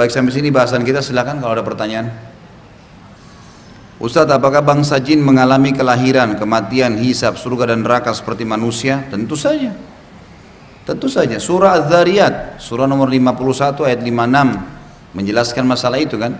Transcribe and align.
Baik 0.00 0.16
sampai 0.16 0.32
sini 0.32 0.48
bahasan 0.48 0.80
kita 0.80 1.04
silakan 1.04 1.44
kalau 1.44 1.52
ada 1.52 1.60
pertanyaan. 1.60 2.08
Ustadz, 4.00 4.32
apakah 4.32 4.64
bangsa 4.64 4.96
jin 4.96 5.20
mengalami 5.20 5.76
kelahiran, 5.76 6.40
kematian, 6.40 6.96
hisab, 6.96 7.36
surga 7.36 7.76
dan 7.76 7.84
neraka 7.84 8.08
seperti 8.16 8.48
manusia? 8.48 9.04
Tentu 9.12 9.36
saja. 9.36 9.76
Tentu 10.88 11.04
saja. 11.04 11.36
Surah 11.36 11.84
Az-Zariyat, 11.84 12.56
surah 12.56 12.88
nomor 12.88 13.12
51 13.12 13.76
ayat 13.84 14.00
56 14.00 15.20
menjelaskan 15.20 15.68
masalah 15.68 16.00
itu 16.00 16.16
kan. 16.16 16.32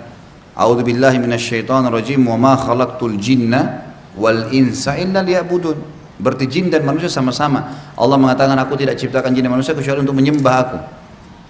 A'udzu 0.57 0.81
billahi 0.81 1.21
minasyaitonir 1.21 1.93
rajim 1.93 2.25
wa 2.25 2.41
ma 2.41 2.57
khalaqtul 2.57 3.21
jinna 3.21 3.93
wal 4.17 4.49
insa 4.57 4.97
illa 4.97 5.21
liya'budun. 5.21 5.77
Berarti 6.17 6.49
jin 6.49 6.73
dan 6.73 6.89
manusia 6.89 7.13
sama-sama. 7.13 7.93
Allah 7.93 8.17
mengatakan 8.17 8.57
aku 8.57 8.81
tidak 8.81 8.97
ciptakan 8.97 9.37
jin 9.37 9.45
dan 9.45 9.53
manusia 9.53 9.77
kecuali 9.77 10.01
untuk 10.01 10.17
menyembah 10.17 10.57
aku. 10.65 10.79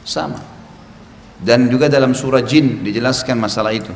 Sama. 0.03 0.50
Dan 1.41 1.73
juga 1.73 1.89
dalam 1.89 2.13
surah 2.13 2.45
jin 2.45 2.85
dijelaskan 2.85 3.41
masalah 3.41 3.73
itu. 3.73 3.93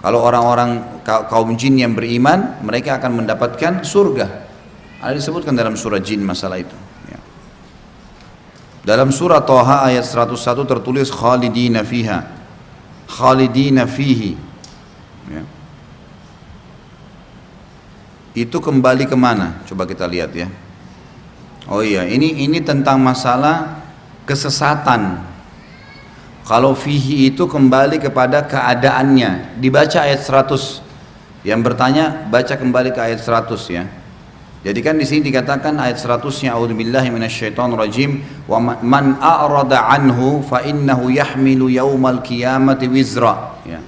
Kalau 0.00 0.24
orang-orang 0.24 1.02
kaum 1.04 1.58
jin 1.58 1.76
yang 1.76 1.92
beriman, 1.92 2.62
mereka 2.64 2.96
akan 2.96 3.20
mendapatkan 3.20 3.84
surga. 3.84 4.26
Ada 5.02 5.18
disebutkan 5.18 5.52
dalam 5.52 5.76
surah 5.76 6.00
jin 6.00 6.24
masalah 6.24 6.56
itu. 6.62 6.76
Ya. 7.10 7.18
Dalam 8.86 9.12
surah 9.12 9.44
Toha 9.44 9.84
ayat 9.84 10.08
101 10.08 10.40
tertulis 10.64 11.12
khalidina 11.12 11.84
fiha. 11.84 12.24
Khalidina 13.10 13.84
fihi. 13.84 14.38
Ya. 15.28 15.42
Itu 18.32 18.62
kembali 18.62 19.10
ke 19.10 19.16
mana? 19.18 19.60
Coba 19.66 19.84
kita 19.84 20.08
lihat 20.08 20.32
ya. 20.32 20.48
Oh 21.68 21.84
iya, 21.84 22.08
ini 22.08 22.40
ini 22.40 22.64
tentang 22.64 23.02
masalah 23.04 23.84
kesesatan 24.24 25.29
kalau 26.50 26.74
fihi 26.74 27.30
itu 27.30 27.46
kembali 27.46 28.02
kepada 28.02 28.42
keadaannya. 28.42 29.62
Dibaca 29.62 30.02
ayat 30.02 30.26
100. 30.26 31.46
Yang 31.46 31.60
bertanya 31.62 32.26
baca 32.26 32.58
kembali 32.58 32.90
ke 32.90 32.98
ayat 32.98 33.22
100 33.22 33.70
ya. 33.70 33.86
Jadi 34.60 34.80
kan 34.82 34.98
di 34.98 35.06
sini 35.06 35.30
dikatakan 35.30 35.78
ayat 35.78 36.02
100-nya 36.02 36.52
A'udzubillahi 36.58 37.08
minasyaitonir 37.14 37.78
rajim 37.78 38.20
wa 38.50 38.58
man 38.82 39.16
a'rada 39.22 39.88
anhu 39.94 40.42
fa 40.42 40.66
innahu 40.66 41.08
yahmilu 41.08 41.70
yaumal 41.70 42.18
qiyamati 42.20 42.90
wizra 42.90 43.56
ya. 43.62 43.80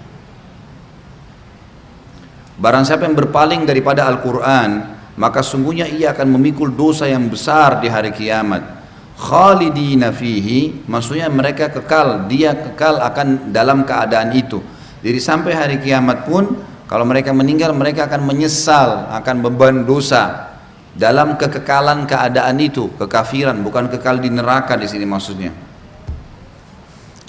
Barang 2.57 2.87
siapa 2.87 3.05
yang 3.05 3.19
berpaling 3.19 3.67
daripada 3.67 4.07
Al-Qur'an 4.07 4.97
maka 5.19 5.45
sungguhnya 5.45 5.91
ia 5.93 6.15
akan 6.17 6.41
memikul 6.41 6.73
dosa 6.73 7.05
yang 7.11 7.27
besar 7.29 7.85
di 7.85 7.93
hari 7.93 8.15
kiamat 8.17 8.82
khalidina 9.23 10.11
fihi 10.11 10.83
maksudnya 10.91 11.31
mereka 11.31 11.71
kekal 11.71 12.27
dia 12.27 12.59
kekal 12.59 12.99
akan 12.99 13.55
dalam 13.55 13.87
keadaan 13.87 14.35
itu. 14.35 14.59
Jadi 15.03 15.19
sampai 15.23 15.53
hari 15.55 15.77
kiamat 15.79 16.27
pun 16.27 16.59
kalau 16.91 17.07
mereka 17.07 17.31
meninggal 17.31 17.71
mereka 17.71 18.11
akan 18.11 18.27
menyesal 18.27 19.07
akan 19.15 19.37
beban 19.47 19.87
dosa 19.87 20.51
dalam 20.93 21.39
kekekalan 21.39 22.05
keadaan 22.05 22.59
itu 22.59 22.91
kekafiran 22.99 23.63
bukan 23.63 23.89
kekal 23.89 24.19
di 24.19 24.29
neraka 24.29 24.75
di 24.75 24.91
sini 24.91 25.07
maksudnya. 25.07 25.55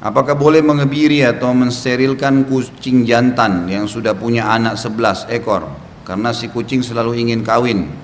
Apakah 0.04 0.36
boleh 0.36 0.60
mengebiri 0.60 1.24
atau 1.24 1.56
mensterilkan 1.56 2.44
kucing 2.44 3.08
jantan 3.08 3.72
yang 3.72 3.88
sudah 3.88 4.12
punya 4.12 4.52
anak 4.52 4.76
11 4.76 5.32
ekor? 5.32 5.64
Karena 6.04 6.36
si 6.36 6.52
kucing 6.52 6.84
selalu 6.84 7.24
ingin 7.24 7.40
kawin 7.40 8.03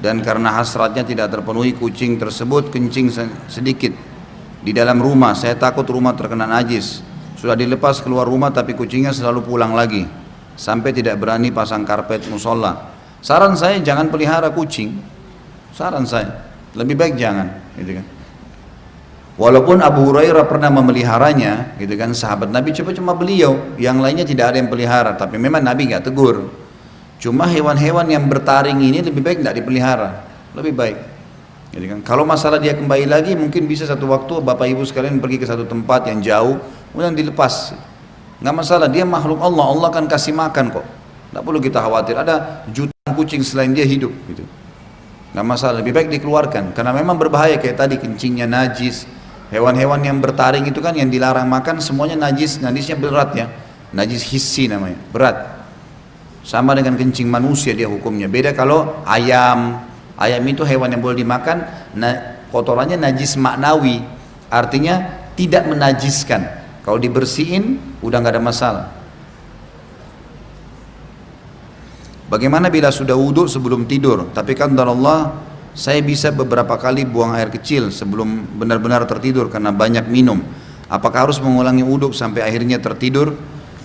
dan 0.00 0.20
karena 0.20 0.52
hasratnya 0.60 1.02
tidak 1.02 1.32
terpenuhi 1.32 1.72
kucing 1.72 2.20
tersebut 2.20 2.68
kencing 2.68 3.08
sedikit. 3.48 3.92
Di 4.60 4.74
dalam 4.74 4.98
rumah 4.98 5.32
saya 5.32 5.54
takut 5.54 5.86
rumah 5.86 6.12
terkena 6.12 6.44
najis. 6.44 7.00
Sudah 7.36 7.54
dilepas 7.54 8.00
keluar 8.00 8.26
rumah 8.26 8.50
tapi 8.50 8.72
kucingnya 8.74 9.12
selalu 9.12 9.44
pulang 9.44 9.76
lagi. 9.76 10.04
Sampai 10.56 10.90
tidak 10.96 11.20
berani 11.20 11.52
pasang 11.52 11.84
karpet 11.84 12.26
musola. 12.32 12.92
Saran 13.20 13.54
saya 13.54 13.78
jangan 13.80 14.08
pelihara 14.08 14.50
kucing. 14.52 14.96
Saran 15.72 16.08
saya. 16.08 16.48
Lebih 16.76 16.96
baik 16.96 17.14
jangan 17.16 17.48
gitu 17.76 18.00
kan. 18.00 18.06
Walaupun 19.36 19.84
Abu 19.84 20.08
Hurairah 20.08 20.48
pernah 20.48 20.72
memeliharanya, 20.72 21.76
gitu 21.76 21.92
kan, 21.92 22.16
sahabat 22.16 22.48
Nabi 22.48 22.72
coba 22.72 22.96
cuma 22.96 23.12
beliau, 23.12 23.76
yang 23.76 24.00
lainnya 24.00 24.24
tidak 24.24 24.48
ada 24.48 24.64
yang 24.64 24.72
pelihara, 24.72 25.12
tapi 25.12 25.36
memang 25.36 25.60
Nabi 25.60 25.92
nggak 25.92 26.08
tegur. 26.08 26.48
Cuma 27.16 27.48
hewan-hewan 27.48 28.04
yang 28.12 28.28
bertaring 28.28 28.76
ini 28.76 29.00
lebih 29.00 29.24
baik 29.24 29.40
tidak 29.40 29.56
dipelihara, 29.56 30.24
lebih 30.52 30.76
baik. 30.76 30.98
Jadi 31.76 31.86
kan 31.92 32.00
kalau 32.00 32.24
masalah 32.24 32.56
dia 32.56 32.72
kembali 32.72 33.04
lagi 33.04 33.36
mungkin 33.36 33.68
bisa 33.68 33.84
satu 33.84 34.08
waktu 34.08 34.40
bapak 34.40 34.64
ibu 34.72 34.80
sekalian 34.84 35.20
pergi 35.20 35.36
ke 35.40 35.46
satu 35.48 35.68
tempat 35.68 36.08
yang 36.08 36.20
jauh 36.24 36.56
kemudian 36.92 37.12
dilepas. 37.12 37.76
Nggak 38.40 38.54
masalah 38.54 38.88
dia 38.88 39.04
makhluk 39.04 39.40
Allah, 39.40 39.64
Allah 39.64 39.86
akan 39.92 40.04
kasih 40.08 40.36
makan 40.36 40.72
kok. 40.72 40.86
Tidak 41.32 41.42
perlu 41.44 41.60
kita 41.60 41.80
khawatir. 41.80 42.16
Ada 42.16 42.64
jutaan 42.68 43.12
kucing 43.16 43.40
selain 43.40 43.72
dia 43.72 43.84
hidup 43.84 44.12
gitu. 44.28 44.44
Nggak 45.36 45.44
masalah, 45.44 45.84
lebih 45.84 45.92
baik 45.92 46.08
dikeluarkan 46.08 46.72
karena 46.72 46.96
memang 46.96 47.20
berbahaya 47.20 47.60
kayak 47.60 47.76
tadi 47.76 48.00
kencingnya 48.00 48.48
najis. 48.48 49.04
Hewan-hewan 49.52 50.00
yang 50.00 50.18
bertaring 50.18 50.64
itu 50.64 50.80
kan 50.80 50.96
yang 50.96 51.12
dilarang 51.12 51.46
makan 51.46 51.78
semuanya 51.78 52.16
najis, 52.16 52.58
najisnya 52.58 52.96
berat 52.96 53.30
ya. 53.36 53.46
Najis 53.92 54.24
hissi 54.32 54.66
namanya, 54.66 54.96
berat. 55.12 55.36
Sama 56.46 56.78
dengan 56.78 56.94
kencing 56.94 57.26
manusia 57.26 57.74
dia 57.74 57.90
hukumnya. 57.90 58.30
Beda 58.30 58.54
kalau 58.54 59.02
ayam. 59.02 59.82
Ayam 60.14 60.46
itu 60.48 60.64
hewan 60.64 60.88
yang 60.94 61.02
boleh 61.04 61.18
dimakan, 61.20 61.66
nah, 61.92 62.46
kotorannya 62.48 62.96
najis 62.96 63.36
maknawi. 63.36 64.00
Artinya 64.48 65.26
tidak 65.36 65.68
menajiskan. 65.68 66.40
Kalau 66.86 66.96
dibersihin 66.96 67.76
udah 68.00 68.16
nggak 68.22 68.34
ada 68.38 68.40
masalah. 68.40 68.86
Bagaimana 72.32 72.72
bila 72.72 72.88
sudah 72.88 73.12
wudhu 73.12 73.44
sebelum 73.44 73.84
tidur? 73.84 74.32
Tapi 74.32 74.56
kan 74.56 74.72
Allah 74.78 75.36
saya 75.76 76.00
bisa 76.00 76.32
beberapa 76.32 76.80
kali 76.80 77.04
buang 77.04 77.36
air 77.36 77.52
kecil 77.52 77.92
sebelum 77.92 78.56
benar-benar 78.56 79.04
tertidur 79.04 79.52
karena 79.52 79.68
banyak 79.68 80.08
minum. 80.08 80.40
Apakah 80.88 81.28
harus 81.28 81.42
mengulangi 81.44 81.84
wudhu 81.84 82.16
sampai 82.16 82.40
akhirnya 82.40 82.80
tertidur? 82.80 83.36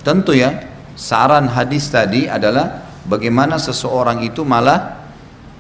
Tentu 0.01 0.31
ya, 0.31 0.70
saran 0.96 1.50
hadis 1.52 1.90
tadi 1.90 2.28
adalah 2.28 2.85
bagaimana 3.07 3.57
seseorang 3.57 4.22
itu 4.24 4.46
malah 4.46 5.02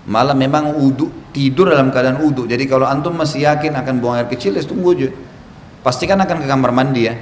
malah 0.05 0.33
memang 0.33 0.73
udu, 0.81 1.29
tidur 1.29 1.69
dalam 1.69 1.93
keadaan 1.93 2.25
udu. 2.25 2.49
Jadi 2.49 2.65
kalau 2.65 2.89
antum 2.89 3.13
masih 3.13 3.45
yakin 3.45 3.73
akan 3.77 3.93
buang 4.01 4.17
air 4.17 4.29
kecil, 4.29 4.57
ya 4.57 4.63
tunggu 4.65 4.97
aja. 4.97 5.09
Pastikan 5.81 6.17
akan 6.21 6.45
ke 6.45 6.47
kamar 6.49 6.71
mandi 6.73 7.09
ya. 7.09 7.15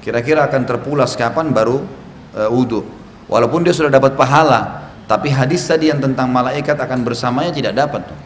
Kira-kira 0.00 0.46
akan 0.46 0.62
terpulas 0.66 1.14
kapan 1.18 1.50
baru 1.50 1.82
uh, 2.34 2.50
wudhu. 2.50 2.86
Walaupun 3.30 3.62
dia 3.62 3.74
sudah 3.74 3.90
dapat 3.90 4.18
pahala, 4.18 4.90
tapi 5.06 5.30
hadis 5.30 5.66
tadi 5.66 5.90
yang 5.90 6.02
tentang 6.02 6.30
malaikat 6.30 6.74
akan 6.74 7.06
bersamanya 7.06 7.54
tidak 7.54 7.74
dapat 7.78 8.06
tuh. 8.10 8.18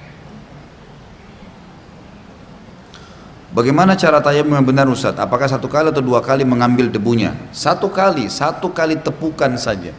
Bagaimana 3.54 3.94
cara 3.94 4.18
tayamum 4.18 4.58
yang 4.58 4.66
benar 4.66 4.90
Ustaz? 4.90 5.14
Apakah 5.14 5.46
satu 5.46 5.70
kali 5.70 5.94
atau 5.94 6.02
dua 6.02 6.18
kali 6.18 6.42
mengambil 6.42 6.90
debunya? 6.90 7.38
Satu 7.54 7.86
kali, 7.86 8.26
satu 8.26 8.74
kali 8.74 8.98
tepukan 8.98 9.54
saja. 9.54 9.94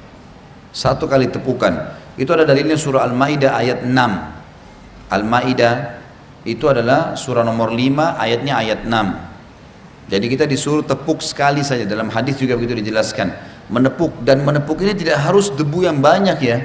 Satu 0.75 1.07
kali 1.07 1.31
tepukan. 1.31 1.95
Itu 2.19 2.35
ada 2.35 2.43
dalilnya 2.43 2.75
surah 2.75 3.07
Al-Maidah 3.07 3.55
ayat 3.55 3.87
6. 3.87 3.95
Al-Maidah 5.07 5.75
itu 6.43 6.67
adalah 6.67 7.15
surah 7.15 7.47
nomor 7.47 7.71
5 7.71 8.19
ayatnya 8.19 8.59
ayat 8.59 8.83
6. 8.83 10.11
Jadi 10.11 10.25
kita 10.27 10.43
disuruh 10.43 10.83
tepuk 10.83 11.23
sekali 11.23 11.63
saja 11.63 11.87
dalam 11.87 12.11
hadis 12.11 12.35
juga 12.35 12.59
begitu 12.59 12.83
dijelaskan. 12.83 13.31
Menepuk 13.71 14.19
dan 14.27 14.43
menepuk 14.43 14.83
ini 14.83 14.99
tidak 14.99 15.23
harus 15.23 15.47
debu 15.55 15.87
yang 15.87 16.03
banyak 16.03 16.37
ya. 16.43 16.59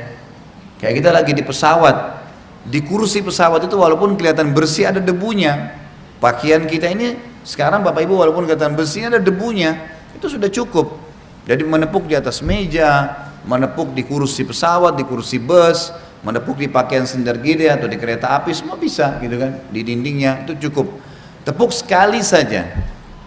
Kayak 0.82 0.94
kita 0.98 1.10
lagi 1.14 1.32
di 1.38 1.46
pesawat, 1.46 2.18
di 2.66 2.82
kursi 2.82 3.22
pesawat 3.22 3.62
itu 3.70 3.78
walaupun 3.78 4.18
kelihatan 4.18 4.50
bersih 4.50 4.90
ada 4.90 4.98
debunya, 4.98 5.79
Pakaian 6.20 6.68
kita 6.68 6.92
ini 6.92 7.16
sekarang 7.42 7.80
Bapak 7.80 8.04
Ibu 8.04 8.20
walaupun 8.20 8.44
kelihatan 8.44 8.76
bersih 8.76 9.08
ada 9.08 9.16
debunya, 9.16 9.80
itu 10.12 10.28
sudah 10.28 10.52
cukup. 10.52 11.00
Jadi 11.48 11.64
menepuk 11.64 12.04
di 12.04 12.12
atas 12.12 12.44
meja, 12.44 13.16
menepuk 13.48 13.96
di 13.96 14.04
kursi 14.04 14.44
pesawat, 14.44 15.00
di 15.00 15.04
kursi 15.08 15.40
bus, 15.40 15.90
menepuk 16.20 16.60
di 16.60 16.68
pakaian 16.68 17.08
sender 17.08 17.40
gede 17.40 17.72
atau 17.72 17.88
di 17.88 17.96
kereta 17.96 18.36
api 18.36 18.52
semua 18.52 18.76
bisa 18.76 19.16
gitu 19.24 19.40
kan. 19.40 19.64
Di 19.72 19.80
dindingnya 19.80 20.44
itu 20.44 20.68
cukup. 20.68 21.00
Tepuk 21.48 21.72
sekali 21.72 22.20
saja. 22.20 22.68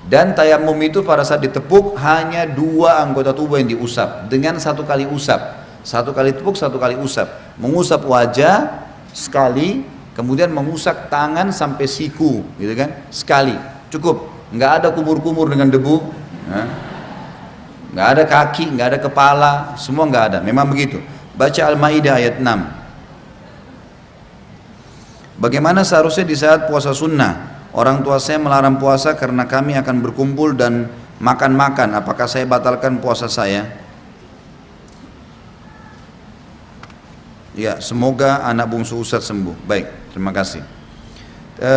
Dan 0.04 0.36
tayamum 0.36 0.76
itu 0.84 1.00
pada 1.02 1.24
saat 1.24 1.42
ditepuk 1.42 1.96
hanya 1.98 2.44
dua 2.46 3.02
anggota 3.02 3.32
tubuh 3.32 3.58
yang 3.58 3.72
diusap 3.72 4.28
dengan 4.30 4.60
satu 4.62 4.86
kali 4.86 5.08
usap. 5.10 5.64
Satu 5.82 6.14
kali 6.14 6.36
tepuk, 6.36 6.56
satu 6.56 6.78
kali 6.78 6.96
usap. 7.00 7.58
Mengusap 7.58 8.06
wajah 8.06 8.84
sekali, 9.16 9.84
kemudian 10.14 10.50
mengusak 10.50 11.10
tangan 11.10 11.50
sampai 11.54 11.86
siku 11.86 12.42
gitu 12.58 12.74
kan? 12.74 13.10
Sekali. 13.14 13.58
Cukup. 13.94 14.30
Nggak 14.54 14.72
ada 14.82 14.88
kumur-kumur 14.94 15.50
dengan 15.50 15.70
debu. 15.70 16.02
Nggak 17.94 18.08
ada 18.18 18.24
kaki 18.26 18.74
nggak 18.74 18.88
ada 18.96 19.00
kepala. 19.02 19.52
Semua 19.78 20.10
nggak 20.10 20.26
ada. 20.34 20.38
Memang 20.42 20.70
begitu. 20.70 21.02
Baca 21.34 21.62
al-maidah 21.66 22.22
ayat 22.22 22.38
6 22.38 22.84
bagaimana 25.42 25.82
seharusnya 25.82 26.24
di 26.24 26.38
saat 26.38 26.70
puasa 26.70 26.94
sunnah 26.94 27.68
orang 27.74 28.06
tua 28.06 28.22
saya 28.22 28.38
melarang 28.38 28.78
puasa 28.78 29.18
karena 29.18 29.50
kami 29.50 29.74
akan 29.76 29.98
berkumpul 30.00 30.54
dan 30.54 30.88
makan-makan, 31.24 31.96
apakah 31.96 32.28
saya 32.28 32.44
batalkan 32.44 33.00
puasa 33.00 33.32
saya? 33.32 33.70
Ya, 37.54 37.78
semoga 37.80 38.42
anak 38.44 38.66
bungsu 38.66 38.98
Ustaz 38.98 39.30
sembuh. 39.30 39.54
Baik, 39.70 39.86
terima 40.14 40.30
kasih. 40.30 40.62
E, 41.58 41.74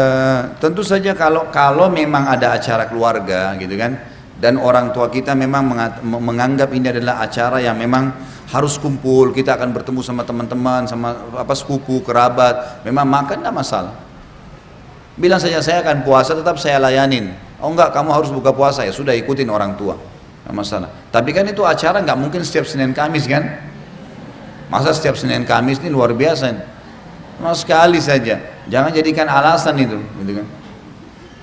tentu 0.60 0.84
saja 0.84 1.16
kalau 1.16 1.48
kalau 1.48 1.88
memang 1.88 2.28
ada 2.28 2.52
acara 2.52 2.84
keluarga 2.86 3.56
gitu 3.56 3.74
kan 3.80 3.96
dan 4.36 4.60
orang 4.60 4.92
tua 4.92 5.08
kita 5.08 5.32
memang 5.32 5.72
menganggap 6.04 6.68
ini 6.76 6.92
adalah 6.92 7.24
acara 7.24 7.56
yang 7.64 7.80
memang 7.80 8.12
harus 8.52 8.76
kumpul 8.78 9.32
kita 9.32 9.56
akan 9.56 9.72
bertemu 9.74 10.00
sama 10.04 10.22
teman-teman 10.22 10.86
sama 10.86 11.16
apa 11.34 11.56
sepupu 11.56 12.04
kerabat 12.04 12.84
memang 12.84 13.08
makan 13.08 13.40
tidak 13.40 13.56
masalah. 13.56 13.94
Bilang 15.16 15.40
saja 15.40 15.64
saya 15.64 15.80
akan 15.80 16.04
puasa 16.04 16.36
tetap 16.36 16.60
saya 16.60 16.76
layanin. 16.76 17.32
Oh 17.56 17.72
enggak 17.72 17.96
kamu 17.96 18.12
harus 18.12 18.28
buka 18.28 18.52
puasa. 18.52 18.84
Ya 18.84 18.92
sudah 18.92 19.16
ikutin 19.16 19.48
orang 19.48 19.72
tua. 19.80 19.96
Tidak 19.96 20.52
masalah. 20.52 20.92
Tapi 21.08 21.32
kan 21.32 21.48
itu 21.48 21.64
acara 21.64 22.04
nggak 22.04 22.18
mungkin 22.20 22.44
setiap 22.44 22.68
Senin 22.68 22.92
Kamis 22.92 23.24
kan? 23.24 23.64
Masa 24.68 24.92
setiap 24.92 25.16
Senin 25.16 25.48
Kamis 25.48 25.80
ini 25.80 25.88
luar 25.88 26.12
biasa 26.12 26.75
Nah, 27.36 27.52
sekali 27.52 28.00
saja 28.00 28.40
jangan 28.66 28.90
jadikan 28.90 29.28
alasan 29.28 29.76
itu 29.76 30.00
gitu 30.24 30.32
kan 30.40 30.46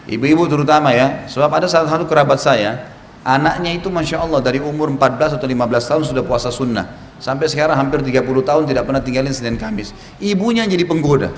ibu-ibu 0.10 0.50
terutama 0.50 0.90
ya 0.90 1.30
sebab 1.30 1.54
ada 1.54 1.70
salah 1.70 1.86
satu 1.86 2.10
kerabat 2.10 2.42
saya 2.42 2.90
anaknya 3.22 3.78
itu 3.78 3.94
Masya 3.94 4.26
Allah 4.26 4.42
dari 4.42 4.58
umur 4.58 4.90
14 4.90 5.38
atau 5.38 5.46
15 5.46 5.54
tahun 5.90 6.04
sudah 6.04 6.24
puasa 6.26 6.50
sunnah 6.50 7.04
Sampai 7.24 7.48
sekarang 7.48 7.80
hampir 7.80 8.04
30 8.04 8.20
tahun 8.44 8.68
tidak 8.68 8.84
pernah 8.84 9.00
tinggalin 9.00 9.32
Senin 9.32 9.56
Kamis. 9.56 9.96
Ibunya 10.20 10.68
jadi 10.68 10.84
penggoda. 10.84 11.32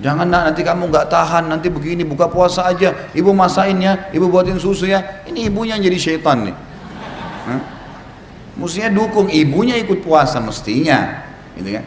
Jangan 0.00 0.28
nak, 0.28 0.52
nanti 0.52 0.60
kamu 0.60 0.92
nggak 0.92 1.12
tahan, 1.12 1.48
nanti 1.48 1.72
begini 1.72 2.04
buka 2.04 2.28
puasa 2.28 2.68
aja. 2.68 2.92
Ibu 3.16 3.32
masain 3.32 3.76
ya, 3.80 4.12
ibu 4.12 4.28
buatin 4.28 4.60
susu 4.60 4.84
ya. 4.84 5.24
Ini 5.24 5.48
ibunya 5.48 5.80
jadi 5.80 5.96
syaitan 5.96 6.44
nih. 6.44 6.56
Hah? 7.48 7.60
Mestinya 8.60 8.92
dukung 8.92 9.32
ibunya 9.32 9.80
ikut 9.80 10.04
puasa 10.04 10.40
mestinya, 10.44 11.24
gitu 11.56 11.80
kan? 11.80 11.84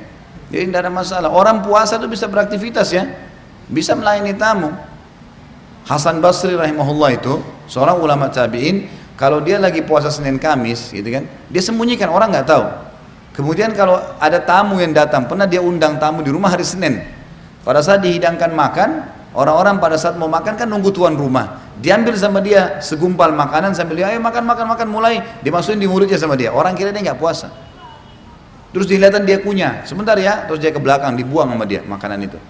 Jadi 0.54 0.70
tidak 0.70 0.86
ada 0.86 0.94
masalah. 0.94 1.30
Orang 1.34 1.66
puasa 1.66 1.98
itu 1.98 2.06
bisa 2.06 2.30
beraktivitas 2.30 2.94
ya, 2.94 3.10
bisa 3.66 3.98
melayani 3.98 4.38
tamu. 4.38 4.70
Hasan 5.90 6.22
Basri 6.22 6.54
rahimahullah 6.54 7.18
itu 7.18 7.42
seorang 7.66 7.98
ulama 7.98 8.30
tabiin 8.30 8.86
kalau 9.18 9.42
dia 9.42 9.58
lagi 9.58 9.82
puasa 9.82 10.14
Senin 10.14 10.38
Kamis, 10.38 10.94
gitu 10.94 11.10
kan, 11.10 11.26
dia 11.50 11.62
sembunyikan 11.66 12.06
orang 12.14 12.30
nggak 12.30 12.46
tahu. 12.46 12.66
Kemudian 13.34 13.74
kalau 13.74 13.98
ada 14.22 14.38
tamu 14.38 14.78
yang 14.78 14.94
datang, 14.94 15.26
pernah 15.26 15.50
dia 15.50 15.58
undang 15.58 15.98
tamu 15.98 16.22
di 16.22 16.30
rumah 16.30 16.54
hari 16.54 16.62
Senin. 16.62 17.02
Pada 17.66 17.82
saat 17.82 18.06
dihidangkan 18.06 18.54
makan, 18.54 19.10
orang-orang 19.34 19.82
pada 19.82 19.98
saat 19.98 20.22
mau 20.22 20.30
makan 20.30 20.54
kan 20.54 20.70
nunggu 20.70 20.94
tuan 20.94 21.18
rumah. 21.18 21.66
Diambil 21.82 22.14
sama 22.14 22.46
dia 22.46 22.78
segumpal 22.78 23.34
makanan 23.34 23.74
sambil 23.74 24.06
dia, 24.06 24.14
ayo 24.14 24.22
makan 24.22 24.46
makan 24.46 24.70
makan 24.70 24.86
mulai 24.86 25.26
dimasukin 25.42 25.82
di 25.82 25.90
mulutnya 25.90 26.22
sama 26.22 26.38
dia. 26.38 26.54
Orang 26.54 26.78
kira 26.78 26.94
dia 26.94 27.02
nggak 27.02 27.18
puasa. 27.18 27.50
Terus 28.74 28.90
dilihatin 28.90 29.22
dia 29.24 29.38
kunyah, 29.38 29.86
sebentar 29.86 30.18
ya, 30.18 30.50
terus 30.50 30.58
dia 30.58 30.74
ke 30.74 30.82
belakang 30.82 31.14
dibuang 31.14 31.54
sama 31.54 31.64
dia 31.70 31.86
makanan 31.86 32.26
itu. 32.26 32.42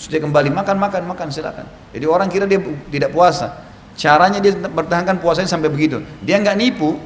Terus 0.00 0.08
dia 0.08 0.20
kembali 0.24 0.48
makan 0.48 0.76
makan 0.80 1.02
makan 1.04 1.28
silakan. 1.28 1.68
Jadi 1.92 2.04
orang 2.08 2.32
kira 2.32 2.48
dia 2.48 2.56
tidak 2.88 3.12
puasa. 3.12 3.60
Caranya 3.92 4.40
dia 4.40 4.56
bertahankan 4.56 5.20
puasanya 5.20 5.52
sampai 5.52 5.68
begitu. 5.68 6.00
Dia 6.24 6.40
nggak 6.40 6.56
nipu, 6.56 6.96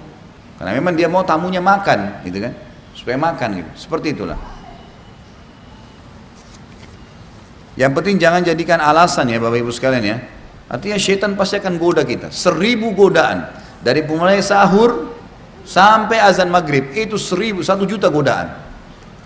karena 0.59 0.71
memang 0.79 0.95
dia 0.95 1.11
mau 1.11 1.27
tamunya 1.27 1.59
makan, 1.59 2.23
gitu 2.23 2.39
kan? 2.47 2.55
Supaya 2.95 3.19
makan 3.19 3.49
gitu. 3.59 3.71
Seperti 3.75 4.15
itulah. 4.15 4.39
Yang 7.75 7.93
penting 7.99 8.17
jangan 8.23 8.43
jadikan 8.43 8.79
alasan 8.83 9.31
ya 9.31 9.39
Bapak 9.43 9.59
Ibu 9.67 9.71
sekalian 9.75 10.05
ya. 10.05 10.17
Artinya 10.71 10.99
syaitan 10.99 11.35
pasti 11.35 11.59
akan 11.59 11.75
goda 11.79 12.07
kita. 12.07 12.31
Seribu 12.31 12.95
godaan. 12.95 13.51
Dari 13.83 14.07
mulai 14.07 14.39
sahur 14.45 15.11
sampai 15.65 16.21
azan 16.21 16.49
maghrib. 16.53 16.93
Itu 16.93 17.17
seribu, 17.17 17.61
satu 17.65 17.85
juta 17.85 18.09
godaan. 18.13 18.53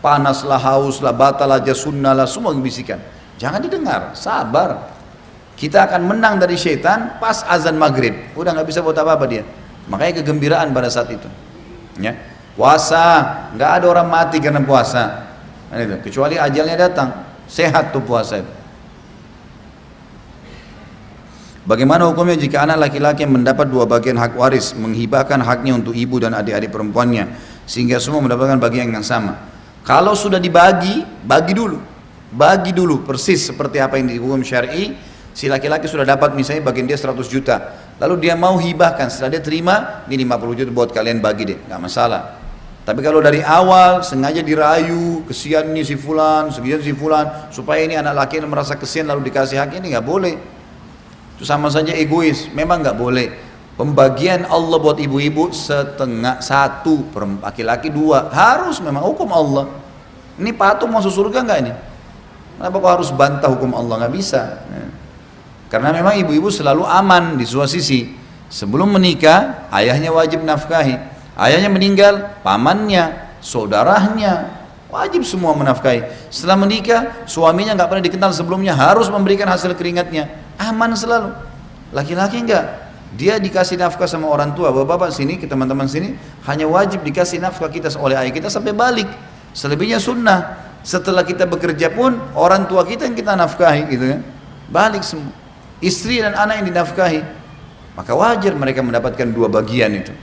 Panaslah, 0.05 0.61
hauslah, 0.61 1.17
batal 1.17 1.49
aja, 1.49 1.73
sunnah 1.73 2.13
lah, 2.13 2.29
semua 2.29 2.53
bisikan. 2.57 3.01
Jangan 3.41 3.61
didengar, 3.65 4.13
sabar. 4.13 4.93
Kita 5.55 5.87
akan 5.87 6.11
menang 6.11 6.43
dari 6.43 6.59
syaitan 6.59 7.17
pas 7.23 7.47
azan 7.47 7.79
maghrib. 7.79 8.13
Udah 8.35 8.53
nggak 8.53 8.69
bisa 8.69 8.83
buat 8.83 8.99
apa-apa 8.99 9.25
dia. 9.31 9.47
Makanya 9.87 10.21
kegembiraan 10.21 10.75
pada 10.75 10.91
saat 10.91 11.15
itu. 11.15 11.29
Ya. 12.03 12.17
Puasa, 12.55 13.51
nggak 13.55 13.71
ada 13.81 13.87
orang 13.91 14.09
mati 14.11 14.39
karena 14.43 14.63
puasa. 14.63 15.31
Nah, 15.71 15.79
itu. 15.79 16.11
Kecuali 16.11 16.39
ajalnya 16.39 16.77
datang. 16.91 17.09
Sehat 17.47 17.95
tuh 17.95 18.03
puasa 18.03 18.43
itu. 18.43 18.64
Bagaimana 21.65 22.05
hukumnya 22.13 22.37
jika 22.37 22.65
anak 22.69 22.89
laki-laki 22.89 23.25
mendapat 23.25 23.73
dua 23.73 23.89
bagian 23.89 24.21
hak 24.21 24.37
waris 24.37 24.77
menghibahkan 24.77 25.41
haknya 25.41 25.81
untuk 25.81 25.97
ibu 25.97 26.21
dan 26.21 26.37
adik-adik 26.37 26.69
perempuannya 26.69 27.33
sehingga 27.65 27.97
semua 27.97 28.21
mendapatkan 28.21 28.61
bagian 28.61 28.93
yang 28.93 29.01
sama. 29.01 29.41
Kalau 29.85 30.13
sudah 30.13 30.37
dibagi, 30.37 31.05
bagi 31.25 31.57
dulu. 31.57 31.81
Bagi 32.35 32.77
dulu 32.77 33.07
persis 33.07 33.49
seperti 33.49 33.81
apa 33.81 33.97
yang 33.97 34.13
dihukum 34.13 34.45
syar'i 34.45 34.93
Si 35.35 35.51
laki-laki 35.51 35.91
sudah 35.91 36.07
dapat 36.07 36.39
misalnya 36.39 36.63
bagian 36.63 36.87
dia 36.87 36.95
100 36.95 37.27
juta. 37.27 37.75
Lalu 37.99 38.31
dia 38.31 38.39
mau 38.39 38.55
hibahkan, 38.55 39.11
setelah 39.11 39.35
dia 39.35 39.43
terima, 39.43 40.07
ini 40.07 40.23
50 40.23 40.63
juta 40.63 40.71
buat 40.71 40.91
kalian 40.95 41.19
bagi 41.19 41.51
deh, 41.51 41.59
nggak 41.67 41.81
masalah. 41.83 42.39
Tapi 42.87 43.03
kalau 43.03 43.19
dari 43.19 43.43
awal 43.43 44.07
sengaja 44.07 44.47
dirayu, 44.47 45.27
kesian 45.27 45.75
ini 45.75 45.83
si 45.83 45.99
fulan, 45.99 46.55
sekian 46.55 46.79
si 46.79 46.95
fulan, 46.95 47.51
supaya 47.51 47.83
ini 47.83 47.99
anak 47.99 48.15
laki 48.15 48.47
merasa 48.47 48.79
kesian 48.79 49.11
lalu 49.11 49.27
dikasih 49.27 49.59
hak 49.59 49.75
ini 49.75 49.99
nggak 49.99 50.07
boleh. 50.07 50.39
Sama 51.45 51.69
saja 51.69 51.93
egois, 51.93 52.49
memang 52.57 52.81
nggak 52.81 52.97
boleh. 52.97 53.29
Pembagian 53.77 54.49
Allah 54.49 54.79
buat 54.81 54.97
ibu-ibu 54.97 55.53
setengah 55.53 56.41
satu, 56.41 57.05
laki-laki 57.45 57.93
dua, 57.93 58.33
harus 58.33 58.81
memang 58.81 59.05
hukum 59.05 59.29
Allah. 59.29 59.69
Ini 60.41 60.51
patung 60.57 60.91
masuk 60.91 61.13
surga 61.13 61.45
nggak 61.45 61.59
ini? 61.61 61.73
Kenapa 62.55 62.77
kok 62.81 62.93
harus 62.97 63.11
bantah 63.13 63.51
hukum 63.51 63.77
Allah? 63.77 64.07
Nggak 64.07 64.15
bisa. 64.15 64.43
Karena 65.69 65.91
memang 65.91 66.15
ibu-ibu 66.17 66.49
selalu 66.55 66.87
aman 66.87 67.35
di 67.35 67.45
suatu 67.45 67.77
sisi. 67.77 68.15
Sebelum 68.47 68.95
menikah, 68.95 69.67
ayahnya 69.75 70.15
wajib 70.15 70.47
nafkahi. 70.47 70.95
Ayahnya 71.35 71.67
meninggal, 71.67 72.31
pamannya, 72.47 73.35
saudaranya, 73.43 74.64
wajib 74.95 75.27
semua 75.27 75.51
menafkahi. 75.59 76.31
Setelah 76.31 76.55
menikah, 76.55 77.27
suaminya 77.27 77.75
nggak 77.75 77.89
pernah 77.91 78.05
dikenal 78.07 78.31
sebelumnya, 78.31 78.79
harus 78.79 79.11
memberikan 79.11 79.51
hasil 79.51 79.75
keringatnya. 79.75 80.31
Aman 80.63 80.95
selalu. 80.95 81.35
Laki-laki 81.91 82.47
enggak. 82.47 82.87
Dia 83.19 83.43
dikasih 83.43 83.79
nafkah 83.79 84.07
sama 84.07 84.31
orang 84.31 84.55
tua, 84.55 84.71
bapak-bapak 84.71 85.11
sini, 85.11 85.39
ke 85.39 85.51
teman-teman 85.51 85.87
sini, 85.91 86.15
hanya 86.47 86.71
wajib 86.71 87.03
dikasih 87.03 87.43
nafkah 87.43 87.71
kita 87.71 87.91
oleh 87.99 88.15
ayah 88.19 88.31
kita 88.31 88.47
sampai 88.47 88.71
balik. 88.71 89.07
Selebihnya 89.55 89.99
sunnah. 89.99 90.63
Setelah 90.87 91.27
kita 91.27 91.47
bekerja 91.47 91.91
pun, 91.91 92.19
orang 92.39 92.67
tua 92.71 92.87
kita 92.87 93.07
yang 93.07 93.19
kita 93.19 93.35
nafkahi 93.35 93.83
gitu 93.91 94.05
kan. 94.15 94.21
Balik 94.71 95.03
semua 95.03 95.45
istri 95.85 96.25
dan 96.25 96.33
anak 96.33 96.65
yang 96.65 96.67
dinafkahi 96.73 97.21
maka 97.95 98.13
wajar 98.17 98.57
mereka 98.57 98.81
mendapatkan 98.81 99.29
dua 99.29 99.53
bagian 99.53 99.93
itu 99.93 100.17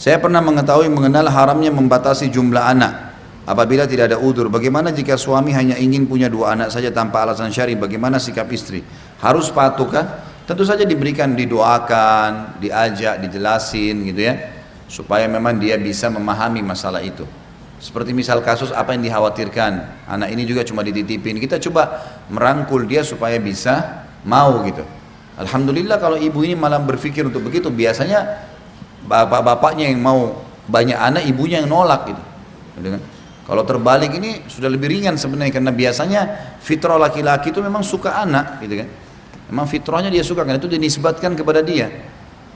saya 0.00 0.16
pernah 0.16 0.40
mengetahui 0.40 0.88
mengenal 0.88 1.28
haramnya 1.28 1.68
membatasi 1.68 2.32
jumlah 2.32 2.64
anak 2.64 3.07
apabila 3.48 3.88
tidak 3.88 4.12
ada 4.12 4.18
udur 4.20 4.52
bagaimana 4.52 4.92
jika 4.92 5.16
suami 5.16 5.56
hanya 5.56 5.80
ingin 5.80 6.04
punya 6.04 6.28
dua 6.28 6.52
anak 6.52 6.68
saja 6.68 6.92
tanpa 6.92 7.24
alasan 7.24 7.48
syari 7.48 7.72
bagaimana 7.80 8.20
sikap 8.20 8.44
istri 8.52 8.84
harus 9.24 9.48
patuhkah 9.48 10.20
tentu 10.44 10.68
saja 10.68 10.84
diberikan 10.84 11.32
didoakan 11.32 12.60
diajak 12.60 13.24
dijelasin 13.24 14.04
gitu 14.12 14.20
ya 14.20 14.34
supaya 14.84 15.24
memang 15.24 15.56
dia 15.56 15.80
bisa 15.80 16.12
memahami 16.12 16.60
masalah 16.60 17.00
itu 17.00 17.24
seperti 17.78 18.10
misal 18.10 18.42
kasus 18.42 18.74
apa 18.74 18.90
yang 18.90 19.06
dikhawatirkan, 19.06 20.02
anak 20.10 20.34
ini 20.34 20.42
juga 20.42 20.66
cuma 20.66 20.82
dititipin. 20.82 21.38
Kita 21.38 21.62
coba 21.62 22.02
merangkul 22.26 22.90
dia 22.90 23.06
supaya 23.06 23.38
bisa 23.38 24.02
mau 24.26 24.66
gitu. 24.66 24.82
Alhamdulillah 25.38 26.02
kalau 26.02 26.18
ibu 26.18 26.42
ini 26.42 26.58
malah 26.58 26.82
berpikir 26.82 27.22
untuk 27.22 27.46
begitu. 27.46 27.70
Biasanya 27.70 28.42
bapak-bapaknya 29.06 29.94
yang 29.94 30.02
mau 30.02 30.42
banyak 30.66 30.98
anak, 30.98 31.22
ibunya 31.30 31.62
yang 31.62 31.70
nolak 31.70 32.10
gitu. 32.10 32.22
kan? 32.98 33.02
Kalau 33.48 33.64
terbalik 33.64 34.12
ini 34.12 34.44
sudah 34.44 34.68
lebih 34.68 34.92
ringan 34.92 35.16
sebenarnya 35.16 35.56
karena 35.56 35.72
biasanya 35.72 36.20
fitrah 36.60 37.00
laki-laki 37.00 37.48
itu 37.48 37.64
memang 37.64 37.80
suka 37.80 38.20
anak 38.20 38.60
gitu 38.60 38.84
kan. 38.84 38.88
Memang 39.48 39.64
fitrahnya 39.64 40.12
dia 40.12 40.20
suka 40.20 40.44
karena 40.44 40.60
itu 40.60 40.68
dinisbatkan 40.68 41.32
kepada 41.32 41.64
dia. 41.64 41.88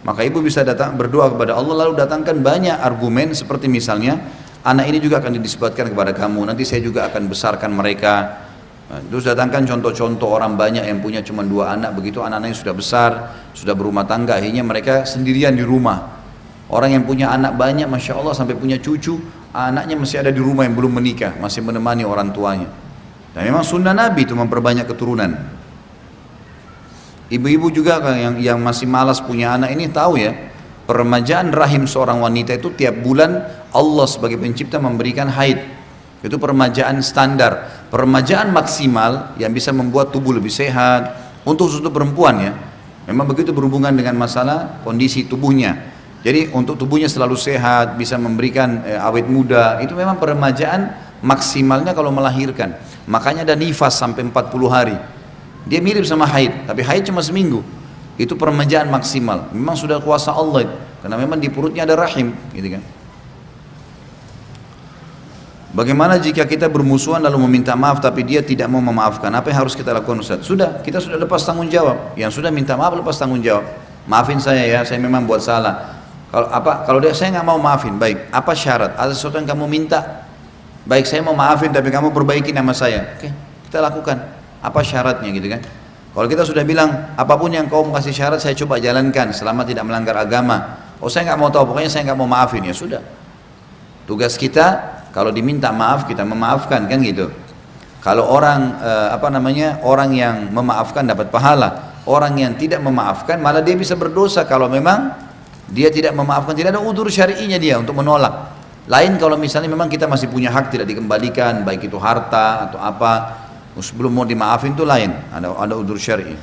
Maka 0.05 0.21
ibu 0.21 0.45
bisa 0.45 0.61
datang 0.61 0.93
berdoa 1.01 1.33
kepada 1.33 1.57
Allah 1.57 1.89
lalu 1.89 1.97
datangkan 1.97 2.45
banyak 2.45 2.77
argumen 2.77 3.33
seperti 3.33 3.73
misalnya 3.73 4.21
anak 4.63 4.95
ini 4.95 4.99
juga 5.03 5.19
akan 5.19 5.43
disebutkan 5.43 5.91
kepada 5.91 6.15
kamu 6.15 6.47
nanti 6.47 6.63
saya 6.63 6.83
juga 6.83 7.11
akan 7.11 7.27
besarkan 7.27 7.71
mereka 7.75 8.47
nah, 8.87 9.03
terus 9.11 9.27
datangkan 9.27 9.67
contoh-contoh 9.67 10.31
orang 10.31 10.55
banyak 10.55 10.87
yang 10.87 11.03
punya 11.03 11.19
cuma 11.27 11.43
dua 11.43 11.75
anak 11.75 11.99
begitu 11.99 12.23
anak-anaknya 12.23 12.57
sudah 12.57 12.75
besar 12.75 13.11
sudah 13.59 13.75
berumah 13.75 14.07
tangga 14.07 14.39
akhirnya 14.39 14.63
mereka 14.63 15.03
sendirian 15.03 15.59
di 15.59 15.67
rumah 15.67 16.15
orang 16.71 16.95
yang 16.95 17.05
punya 17.07 17.35
anak 17.35 17.59
banyak 17.59 17.91
masya 17.91 18.15
Allah 18.15 18.39
sampai 18.39 18.55
punya 18.55 18.79
cucu 18.79 19.19
anaknya 19.52 20.00
masih 20.00 20.25
ada 20.25 20.32
di 20.32 20.40
rumah 20.40 20.64
yang 20.64 20.73
belum 20.73 20.97
menikah 20.97 21.37
masih 21.37 21.61
menemani 21.61 22.09
orang 22.09 22.32
tuanya. 22.32 22.68
Dan 23.32 23.49
memang 23.49 23.64
sunnah 23.64 23.97
Nabi 23.97 24.25
itu 24.28 24.37
memperbanyak 24.37 24.85
keturunan. 24.88 25.32
Ibu-ibu 27.32 27.73
juga 27.73 27.97
yang 28.12 28.37
yang 28.37 28.59
masih 28.61 28.85
malas 28.85 29.21
punya 29.25 29.56
anak 29.56 29.73
ini 29.73 29.88
tahu 29.88 30.21
ya 30.21 30.37
peremajaan 30.85 31.49
rahim 31.49 31.88
seorang 31.88 32.21
wanita 32.21 32.61
itu 32.61 32.68
tiap 32.76 33.00
bulan 33.00 33.40
Allah 33.73 34.04
sebagai 34.04 34.37
pencipta 34.37 34.76
memberikan 34.76 35.32
haid. 35.32 35.61
Itu 36.21 36.37
peremajaan 36.37 37.00
standar. 37.00 37.85
Peremajaan 37.88 38.52
maksimal 38.52 39.35
yang 39.40 39.50
bisa 39.50 39.73
membuat 39.73 40.12
tubuh 40.12 40.37
lebih 40.37 40.52
sehat. 40.52 41.09
Untuk 41.42 41.73
untuk 41.73 41.90
perempuan 41.90 42.37
ya 42.38 42.52
memang 43.09 43.26
begitu 43.26 43.50
berhubungan 43.50 43.90
dengan 43.90 44.14
masalah 44.14 44.78
kondisi 44.87 45.26
tubuhnya 45.26 45.75
jadi 46.23 46.55
untuk 46.55 46.79
tubuhnya 46.79 47.11
selalu 47.11 47.35
sehat, 47.35 47.99
bisa 47.99 48.14
memberikan 48.14 48.87
eh, 48.87 48.95
awet 48.95 49.26
muda, 49.26 49.83
itu 49.83 49.91
memang 49.99 50.23
peremajaan 50.23 50.95
maksimalnya 51.19 51.91
kalau 51.99 52.14
melahirkan. 52.14 52.79
Makanya 53.11 53.43
ada 53.43 53.59
nifas 53.59 53.99
sampai 53.99 54.23
40 54.31 54.71
hari. 54.71 54.95
Dia 55.67 55.83
mirip 55.83 56.07
sama 56.07 56.26
haid, 56.31 56.71
tapi 56.71 56.87
haid 56.87 57.11
cuma 57.11 57.26
seminggu. 57.26 57.67
Itu 58.14 58.38
peremajaan 58.38 58.87
maksimal. 58.87 59.50
Memang 59.50 59.75
sudah 59.75 59.99
kuasa 59.99 60.31
Allah, 60.31 60.71
karena 61.02 61.19
memang 61.19 61.43
di 61.43 61.50
perutnya 61.50 61.83
ada 61.83 61.99
rahim, 61.99 62.31
gitu 62.55 62.79
kan. 62.79 62.83
Bagaimana 65.73 66.21
jika 66.21 66.45
kita 66.45 66.69
bermusuhan 66.69 67.25
lalu 67.25 67.49
meminta 67.49 67.73
maaf 67.73 67.99
tapi 67.99 68.23
dia 68.23 68.45
tidak 68.45 68.69
mau 68.69 68.79
memaafkan? 68.85 69.33
Apa 69.33 69.50
yang 69.50 69.64
harus 69.64 69.73
kita 69.73 69.88
lakukan 69.97 70.21
Ustaz? 70.21 70.45
Sudah, 70.45 70.85
kita 70.85 71.00
sudah 71.00 71.17
lepas 71.17 71.41
tanggung 71.49 71.67
jawab. 71.73 72.12
Yang 72.12 72.38
sudah 72.38 72.52
minta 72.52 72.76
maaf 72.76 72.93
lepas 72.93 73.17
tanggung 73.17 73.41
jawab. 73.41 73.64
Maafin 74.05 74.37
saya 74.37 74.69
ya, 74.69 74.81
saya 74.85 75.00
memang 75.00 75.25
buat 75.25 75.41
salah. 75.41 75.92
Kalau 76.33 76.49
apa? 76.49 76.89
Kalau 76.89 76.99
dia 77.05 77.12
saya 77.12 77.37
nggak 77.37 77.45
mau 77.45 77.61
maafin, 77.61 78.01
baik. 78.01 78.33
Apa 78.33 78.57
syarat? 78.57 78.97
Ada 78.97 79.12
sesuatu 79.12 79.37
yang 79.37 79.53
kamu 79.53 79.69
minta? 79.69 80.25
Baik, 80.89 81.05
saya 81.05 81.21
mau 81.21 81.37
maafin 81.37 81.69
tapi 81.69 81.93
kamu 81.93 82.09
perbaiki 82.09 82.57
nama 82.57 82.73
saya. 82.73 83.21
Oke, 83.21 83.29
kita 83.69 83.85
lakukan. 83.85 84.17
Apa 84.65 84.81
syaratnya 84.81 85.29
gitu 85.29 85.53
kan? 85.53 85.61
Kalau 86.12 86.29
kita 86.29 86.49
sudah 86.49 86.65
bilang 86.65 87.12
apa 87.17 87.37
pun 87.37 87.53
yang 87.53 87.69
kau 87.69 87.85
kasih 87.93 88.17
syarat 88.17 88.41
saya 88.41 88.57
coba 88.57 88.81
jalankan 88.81 89.33
selama 89.37 89.65
tidak 89.69 89.85
melanggar 89.85 90.17
agama. 90.17 90.81
Oh 91.05 91.12
saya 91.12 91.33
nggak 91.33 91.39
mau 91.41 91.53
tahu, 91.53 91.73
pokoknya 91.73 91.91
saya 91.93 92.09
nggak 92.09 92.19
mau 92.21 92.29
maafin 92.29 92.65
ya 92.65 92.73
sudah. 92.73 93.01
Tugas 94.09 94.37
kita 94.41 95.01
kalau 95.12 95.33
diminta 95.33 95.69
maaf 95.69 96.09
kita 96.09 96.25
memaafkan 96.25 96.89
kan 96.89 96.99
gitu. 97.01 97.29
Kalau 98.01 98.29
orang 98.29 98.77
eh, 98.81 99.09
apa 99.12 99.29
namanya 99.29 99.85
orang 99.85 100.11
yang 100.12 100.49
memaafkan 100.49 101.05
dapat 101.05 101.29
pahala, 101.33 101.97
orang 102.09 102.35
yang 102.41 102.53
tidak 102.57 102.81
memaafkan 102.81 103.41
malah 103.41 103.65
dia 103.65 103.77
bisa 103.77 103.97
berdosa 103.97 104.45
kalau 104.45 104.69
memang 104.69 105.32
dia 105.71 105.88
tidak 105.92 106.16
memaafkan, 106.16 106.57
tidak 106.57 106.75
ada 106.75 106.83
udur 106.83 107.07
syari'inya 107.07 107.59
dia 107.61 107.78
untuk 107.78 107.95
menolak. 107.95 108.50
Lain 108.90 109.14
kalau 109.14 109.38
misalnya 109.38 109.71
memang 109.71 109.87
kita 109.87 110.11
masih 110.11 110.26
punya 110.26 110.50
hak 110.50 110.75
tidak 110.75 110.90
dikembalikan, 110.90 111.62
baik 111.62 111.87
itu 111.87 111.95
harta 112.02 112.66
atau 112.66 112.83
apa, 112.83 113.38
sebelum 113.78 114.11
mau 114.11 114.26
dimaafin 114.26 114.75
itu 114.75 114.83
lain, 114.83 115.14
ada 115.31 115.54
ada 115.54 115.75
udur 115.78 115.95
syar'i. 115.95 116.35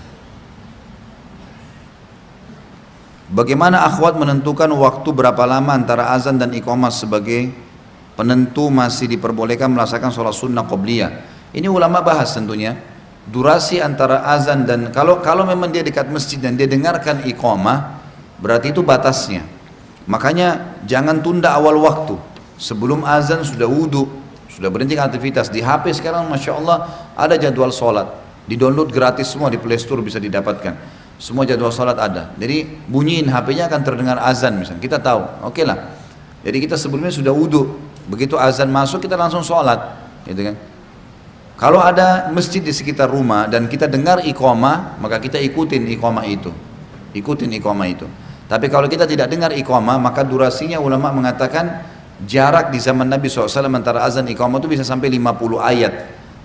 Bagaimana 3.30 3.86
akhwat 3.86 4.18
menentukan 4.18 4.72
waktu 4.74 5.10
berapa 5.14 5.44
lama 5.46 5.78
antara 5.78 6.10
azan 6.18 6.42
dan 6.42 6.50
iqamah 6.50 6.90
sebagai 6.90 7.54
penentu 8.18 8.74
masih 8.74 9.06
diperbolehkan 9.06 9.70
melaksanakan 9.70 10.10
sholat 10.10 10.34
sunnah 10.34 10.66
qobliyah? 10.66 11.12
Ini 11.54 11.70
ulama 11.70 12.02
bahas 12.02 12.34
tentunya. 12.34 12.74
Durasi 13.30 13.78
antara 13.78 14.26
azan 14.26 14.66
dan 14.66 14.90
kalau 14.90 15.22
kalau 15.22 15.46
memang 15.46 15.70
dia 15.70 15.86
dekat 15.86 16.10
masjid 16.10 16.42
dan 16.42 16.58
dia 16.58 16.66
dengarkan 16.66 17.22
iqamah, 17.30 17.99
Berarti 18.40 18.72
itu 18.72 18.82
batasnya. 18.84 19.44
Makanya 20.10 20.80
jangan 20.88 21.22
tunda 21.22 21.54
awal 21.54 21.78
waktu. 21.80 22.18
Sebelum 22.60 23.08
azan 23.08 23.46
sudah 23.46 23.68
wudhu, 23.70 24.10
sudah 24.52 24.68
berhenti 24.68 25.00
aktivitas. 25.00 25.48
Di 25.48 25.64
HP 25.64 25.96
sekarang 25.96 26.28
Masya 26.28 26.52
Allah 26.60 26.78
ada 27.16 27.40
jadwal 27.40 27.72
sholat. 27.72 28.10
Di 28.50 28.58
download 28.58 28.90
gratis 28.90 29.30
semua 29.32 29.48
di 29.48 29.62
Play 29.62 29.78
Store 29.78 30.02
bisa 30.02 30.18
didapatkan. 30.18 30.76
Semua 31.20 31.44
jadwal 31.44 31.72
sholat 31.72 32.00
ada. 32.00 32.32
Jadi 32.40 32.68
bunyiin 32.88 33.28
HP-nya 33.28 33.68
akan 33.68 33.82
terdengar 33.84 34.18
azan 34.24 34.56
misalnya. 34.56 34.82
Kita 34.82 34.98
tahu, 35.00 35.22
oke 35.46 35.56
okay 35.56 35.64
lah. 35.68 35.96
Jadi 36.42 36.58
kita 36.64 36.76
sebelumnya 36.80 37.12
sudah 37.12 37.36
wudhu. 37.36 37.76
Begitu 38.10 38.40
azan 38.40 38.72
masuk 38.72 39.04
kita 39.06 39.20
langsung 39.20 39.44
sholat. 39.46 39.80
Gitu 40.26 40.42
kan. 40.42 40.56
Kalau 41.60 41.84
ada 41.84 42.32
masjid 42.32 42.64
di 42.64 42.72
sekitar 42.72 43.12
rumah 43.12 43.46
dan 43.52 43.68
kita 43.68 43.84
dengar 43.84 44.24
iqamah, 44.24 44.96
maka 45.04 45.20
kita 45.20 45.36
ikutin 45.44 45.92
iqamah 46.00 46.24
itu. 46.24 46.56
Ikutin 47.12 47.52
iqamah 47.60 47.88
itu. 47.92 48.08
Tapi 48.50 48.66
kalau 48.66 48.90
kita 48.90 49.06
tidak 49.06 49.30
dengar 49.30 49.54
iqamah, 49.54 50.02
maka 50.02 50.26
durasinya 50.26 50.82
ulama 50.82 51.14
mengatakan 51.14 51.86
jarak 52.26 52.74
di 52.74 52.82
zaman 52.82 53.06
Nabi 53.06 53.30
SAW 53.30 53.70
antara 53.70 54.02
azan 54.02 54.26
iqamah 54.26 54.58
itu 54.58 54.74
bisa 54.74 54.82
sampai 54.82 55.14
50 55.14 55.62
ayat. 55.62 55.94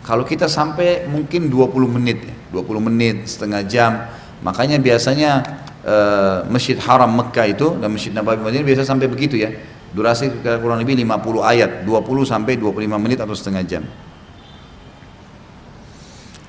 Kalau 0.04 0.20
kita 0.28 0.44
sampai 0.44 1.08
mungkin 1.08 1.48
20 1.48 1.96
menit, 1.96 2.28
20 2.52 2.86
menit, 2.92 3.24
setengah 3.24 3.64
jam. 3.64 4.04
Makanya 4.44 4.76
biasanya 4.76 5.40
uh, 5.80 6.44
Masjid 6.52 6.76
Haram 6.76 7.08
Mekah 7.08 7.46
itu 7.48 7.72
dan 7.80 7.88
Masjid 7.88 8.12
Nabawi 8.12 8.36
Madinah 8.36 8.68
biasa 8.68 8.84
sampai 8.84 9.08
begitu 9.08 9.40
ya. 9.40 9.48
Durasi 9.96 10.28
kurang 10.44 10.84
lebih 10.84 11.00
50 11.00 11.40
ayat, 11.40 11.88
20 11.88 12.04
sampai 12.28 12.60
25 12.60 13.00
menit 13.00 13.16
atau 13.24 13.32
setengah 13.32 13.64
jam. 13.64 13.88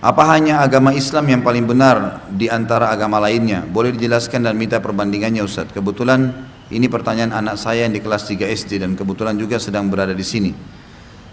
Apa 0.06 0.22
hanya 0.38 0.62
agama 0.62 0.94
Islam 0.94 1.26
yang 1.26 1.42
paling 1.42 1.66
benar 1.66 2.30
di 2.30 2.46
antara 2.46 2.94
agama 2.94 3.18
lainnya? 3.18 3.66
Boleh 3.66 3.90
dijelaskan 3.90 4.46
dan 4.46 4.54
minta 4.54 4.78
perbandingannya 4.78 5.42
Ustaz. 5.42 5.74
Kebetulan 5.74 6.30
ini 6.70 6.86
pertanyaan 6.86 7.34
anak 7.34 7.58
saya 7.58 7.90
yang 7.90 7.98
di 7.98 8.06
kelas 8.06 8.30
3 8.30 8.46
SD 8.54 8.86
dan 8.86 8.94
kebetulan 8.94 9.34
juga 9.34 9.58
sedang 9.58 9.90
berada 9.90 10.14
di 10.14 10.22
sini. 10.22 10.54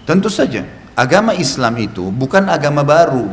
Tentu 0.09 0.33
saja, 0.33 0.65
agama 0.97 1.37
Islam 1.37 1.77
itu 1.85 2.09
bukan 2.09 2.49
agama 2.49 2.81
baru. 2.81 3.29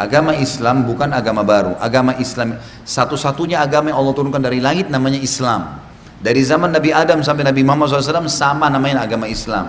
Agama 0.00 0.32
Islam 0.40 0.88
bukan 0.88 1.12
agama 1.12 1.44
baru. 1.44 1.76
Agama 1.76 2.16
Islam 2.16 2.56
satu-satunya 2.88 3.60
agama 3.60 3.92
yang 3.92 4.00
Allah 4.00 4.16
turunkan 4.16 4.40
dari 4.40 4.64
langit 4.64 4.88
namanya 4.88 5.20
Islam. 5.20 5.84
Dari 6.16 6.40
zaman 6.40 6.72
Nabi 6.72 6.96
Adam 6.96 7.20
sampai 7.20 7.44
Nabi 7.44 7.60
Muhammad 7.60 7.92
SAW 7.92 8.24
sama 8.24 8.72
namanya 8.72 9.04
agama 9.04 9.28
Islam. 9.28 9.68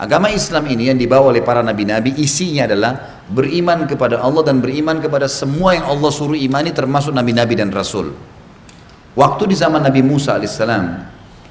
Agama 0.00 0.32
Islam 0.32 0.64
ini 0.70 0.88
yang 0.88 0.96
dibawa 0.96 1.28
oleh 1.28 1.44
para 1.44 1.60
nabi-nabi 1.60 2.16
isinya 2.16 2.64
adalah 2.64 3.19
beriman 3.30 3.86
kepada 3.86 4.18
Allah 4.18 4.42
dan 4.42 4.58
beriman 4.58 4.98
kepada 4.98 5.30
semua 5.30 5.78
yang 5.78 5.86
Allah 5.86 6.10
suruh 6.10 6.34
imani 6.34 6.74
termasuk 6.74 7.14
nabi-nabi 7.14 7.54
dan 7.54 7.70
rasul. 7.70 8.10
Waktu 9.14 9.50
di 9.50 9.56
zaman 9.58 9.82
Nabi 9.82 10.02
Musa 10.06 10.38
alaihissalam, 10.38 11.06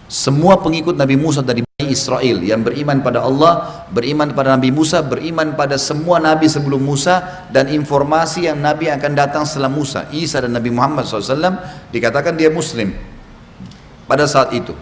semua 0.07 0.59
pengikut 0.59 0.95
Nabi 0.95 1.19
Musa 1.19 1.43
dari 1.43 1.63
Bani 1.63 1.91
Israel 1.91 2.39
yang 2.43 2.63
beriman 2.63 3.03
pada 3.03 3.23
Allah, 3.23 3.83
beriman 3.91 4.31
pada 4.31 4.55
Nabi 4.55 4.71
Musa, 4.71 5.03
beriman 5.03 5.55
pada 5.59 5.75
semua 5.75 6.23
nabi 6.23 6.47
sebelum 6.47 6.79
Musa 6.79 7.47
dan 7.51 7.67
informasi 7.67 8.47
yang 8.47 8.63
nabi 8.63 8.87
akan 8.87 9.11
datang 9.11 9.43
setelah 9.43 9.71
Musa, 9.71 10.07
Isa 10.15 10.39
dan 10.39 10.55
Nabi 10.55 10.71
Muhammad 10.71 11.03
SAW 11.03 11.91
dikatakan 11.91 12.35
dia 12.35 12.47
Muslim 12.47 12.95
pada 14.07 14.23
saat 14.25 14.55
itu. 14.55 14.73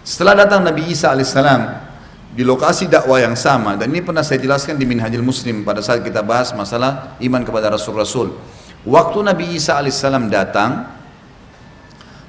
Setelah 0.00 0.48
datang 0.48 0.64
Nabi 0.64 0.90
Isa 0.90 1.12
alaihissalam, 1.12 1.89
di 2.30 2.46
lokasi 2.46 2.86
dakwah 2.86 3.18
yang 3.18 3.34
sama 3.34 3.74
dan 3.74 3.90
ini 3.90 4.06
pernah 4.06 4.22
saya 4.22 4.38
jelaskan 4.38 4.78
di 4.78 4.86
Minhajul 4.86 5.22
Muslim 5.22 5.66
pada 5.66 5.82
saat 5.82 6.06
kita 6.06 6.22
bahas 6.22 6.54
masalah 6.54 7.18
iman 7.18 7.42
kepada 7.42 7.74
Rasul-Rasul. 7.74 8.30
Waktu 8.86 9.18
Nabi 9.26 9.58
Isa 9.58 9.74
alaihissalam 9.76 10.30
datang, 10.30 10.86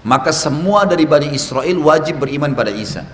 maka 0.01 0.33
semua 0.33 0.89
dari 0.89 1.05
Bani 1.05 1.29
Israel 1.37 1.77
wajib 1.85 2.17
beriman 2.17 2.57
pada 2.57 2.73
Isa. 2.73 3.05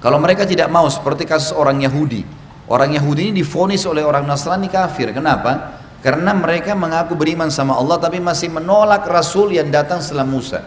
Kalau 0.00 0.16
mereka 0.16 0.48
tidak 0.48 0.72
mau 0.72 0.88
seperti 0.88 1.28
kasus 1.28 1.52
orang 1.52 1.84
Yahudi, 1.84 2.24
orang 2.72 2.96
Yahudi 2.96 3.30
ini 3.30 3.44
difonis 3.44 3.84
oleh 3.84 4.00
orang 4.00 4.24
Nasrani 4.24 4.72
kafir. 4.72 5.12
Kenapa? 5.12 5.76
Karena 6.00 6.32
mereka 6.32 6.72
mengaku 6.72 7.12
beriman 7.12 7.52
sama 7.52 7.76
Allah 7.76 8.00
tapi 8.00 8.16
masih 8.16 8.48
menolak 8.48 9.04
Rasul 9.04 9.52
yang 9.52 9.68
datang 9.68 10.00
setelah 10.00 10.24
Musa. 10.24 10.64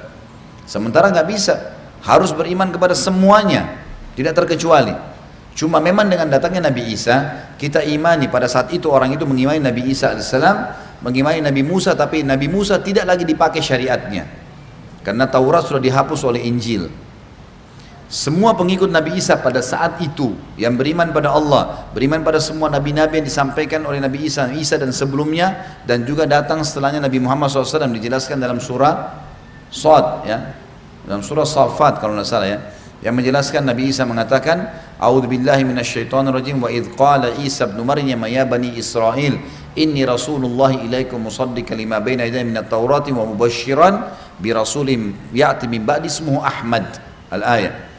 Sementara 0.70 1.10
nggak 1.10 1.28
bisa, 1.28 1.74
harus 2.06 2.30
beriman 2.30 2.70
kepada 2.70 2.94
semuanya, 2.94 3.82
tidak 4.14 4.38
terkecuali. 4.38 5.13
Cuma 5.54 5.78
memang 5.78 6.10
dengan 6.10 6.34
datangnya 6.34 6.74
Nabi 6.74 6.98
Isa, 6.98 7.50
kita 7.62 7.86
imani 7.86 8.26
pada 8.26 8.50
saat 8.50 8.74
itu 8.74 8.90
orang 8.90 9.14
itu 9.14 9.22
mengimani 9.30 9.62
Nabi 9.62 9.94
Isa 9.94 10.18
AS, 10.18 10.34
mengimani 11.06 11.46
Nabi 11.46 11.62
Musa, 11.62 11.94
tapi 11.94 12.26
Nabi 12.26 12.50
Musa 12.50 12.82
tidak 12.82 13.06
lagi 13.06 13.22
dipakai 13.22 13.62
syariatnya. 13.62 14.26
Karena 15.06 15.30
Taurat 15.30 15.68
sudah 15.70 15.84
dihapus 15.84 16.26
oleh 16.26 16.42
Injil. 16.50 16.90
Semua 18.14 18.54
pengikut 18.54 18.94
Nabi 18.94 19.18
Isa 19.18 19.38
pada 19.42 19.62
saat 19.62 19.98
itu 20.02 20.38
yang 20.58 20.78
beriman 20.78 21.10
pada 21.10 21.34
Allah, 21.34 21.90
beriman 21.98 22.22
pada 22.22 22.38
semua 22.38 22.70
nabi-nabi 22.70 23.18
yang 23.18 23.26
disampaikan 23.26 23.82
oleh 23.90 23.98
Nabi 23.98 24.30
Isa, 24.30 24.54
Isa 24.54 24.78
dan 24.78 24.94
sebelumnya 24.94 25.82
dan 25.90 26.06
juga 26.06 26.30
datang 26.30 26.62
setelahnya 26.62 27.02
Nabi 27.02 27.18
Muhammad 27.18 27.50
SAW 27.50 27.90
dijelaskan 27.90 28.38
dalam 28.38 28.62
surah 28.62 29.18
Sad 29.74 30.30
ya, 30.30 30.54
dalam 31.10 31.26
surah 31.26 31.42
Safat 31.42 31.98
kalau 31.98 32.14
tidak 32.14 32.30
salah 32.30 32.50
ya 32.54 32.60
yang 33.04 33.18
menjelaskan 33.20 33.68
Nabi 33.68 33.92
Isa 33.92 34.08
mengatakan 34.08 34.83
A'udzu 35.02 35.28
billahi 35.28 35.66
minasyaitonir 35.66 36.34
rajim 36.34 36.62
wa 36.62 36.70
id 36.70 36.94
qala 36.94 37.34
Isa 37.42 37.66
ibn 37.70 37.82
Maryam 37.82 38.22
ya 38.30 38.46
bani 38.46 38.78
Israil 38.78 39.42
inni 39.74 40.06
rasulullah 40.06 40.74
ilaikum 40.74 41.18
musaddiqan 41.18 41.78
lima 41.78 41.98
baina 41.98 42.30
yadayya 42.30 42.46
minat 42.46 42.70
taurati 42.70 43.10
wa 43.10 43.26
mubasysyiran 43.26 44.14
bi 44.38 44.54
rasulin 44.54 45.14
ya'ti 45.34 45.66
min 45.66 45.82
ba'di 45.82 46.08
ismuhu 46.08 46.40
Ahmad 46.40 46.86
al-ayat 47.34 47.94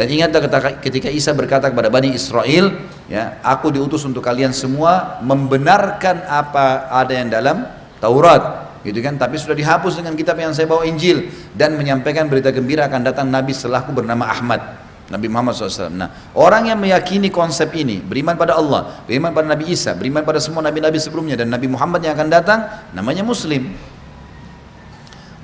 dan 0.00 0.06
ingatlah 0.08 0.80
ketika 0.80 1.12
Isa 1.12 1.36
berkata 1.36 1.68
kepada 1.68 1.92
Bani 1.92 2.16
Israel 2.16 2.72
ya 3.10 3.36
aku 3.44 3.68
diutus 3.74 4.06
untuk 4.08 4.24
kalian 4.24 4.54
semua 4.56 5.20
membenarkan 5.20 6.24
apa 6.24 6.88
ada 6.88 7.12
yang 7.12 7.28
dalam 7.28 7.68
Taurat 8.00 8.72
gitu 8.80 8.96
kan? 9.04 9.20
Tapi 9.20 9.36
sudah 9.36 9.52
dihapus 9.52 10.00
dengan 10.00 10.16
kitab 10.16 10.40
yang 10.40 10.56
saya 10.56 10.64
bawa 10.64 10.88
Injil 10.88 11.28
dan 11.52 11.76
menyampaikan 11.76 12.32
berita 12.32 12.48
gembira 12.48 12.88
akan 12.88 13.04
datang 13.04 13.28
Nabi 13.28 13.52
setelahku 13.52 13.92
bernama 13.92 14.24
Ahmad. 14.24 14.89
Nabi 15.10 15.26
Muhammad 15.26 15.58
SAW. 15.58 15.90
Nah, 15.90 16.30
orang 16.38 16.70
yang 16.70 16.78
meyakini 16.78 17.34
konsep 17.34 17.74
ini, 17.74 17.98
beriman 17.98 18.38
pada 18.38 18.54
Allah, 18.54 19.02
beriman 19.10 19.34
pada 19.34 19.50
Nabi 19.50 19.74
Isa, 19.74 19.98
beriman 19.98 20.22
pada 20.22 20.38
semua 20.38 20.62
nabi-nabi 20.62 21.02
sebelumnya 21.02 21.34
dan 21.34 21.50
Nabi 21.50 21.66
Muhammad 21.66 22.06
yang 22.06 22.14
akan 22.14 22.30
datang, 22.30 22.60
namanya 22.94 23.26
Muslim. 23.26 23.74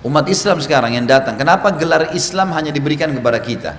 Umat 0.07 0.31
Islam 0.31 0.63
sekarang 0.63 0.95
yang 0.95 1.03
datang, 1.03 1.35
kenapa 1.35 1.75
gelar 1.75 2.15
Islam 2.15 2.55
hanya 2.55 2.71
diberikan 2.71 3.11
kepada 3.11 3.43
kita? 3.43 3.75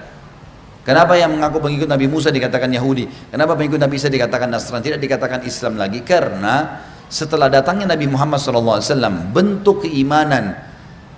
Kenapa 0.84 1.15
yang 1.15 1.36
mengaku 1.36 1.63
pengikut 1.63 1.88
Nabi 1.88 2.08
Musa 2.12 2.36
dikatakan 2.36 2.67
Yahudi? 2.67 3.08
Kenapa 3.32 3.56
pengikut 3.56 3.79
Nabi 3.79 3.96
Isa 3.96 4.12
dikatakan 4.12 4.48
Nasrani? 4.51 4.91
Tidak 4.91 5.00
dikatakan 5.00 5.44
Islam 5.48 5.79
lagi 5.79 6.03
karena 6.03 6.84
setelah 7.08 7.48
datangnya 7.48 7.96
Nabi 7.96 8.08
Muhammad 8.12 8.39
SAW 8.39 9.32
bentuk 9.32 9.88
keimanan 9.88 10.56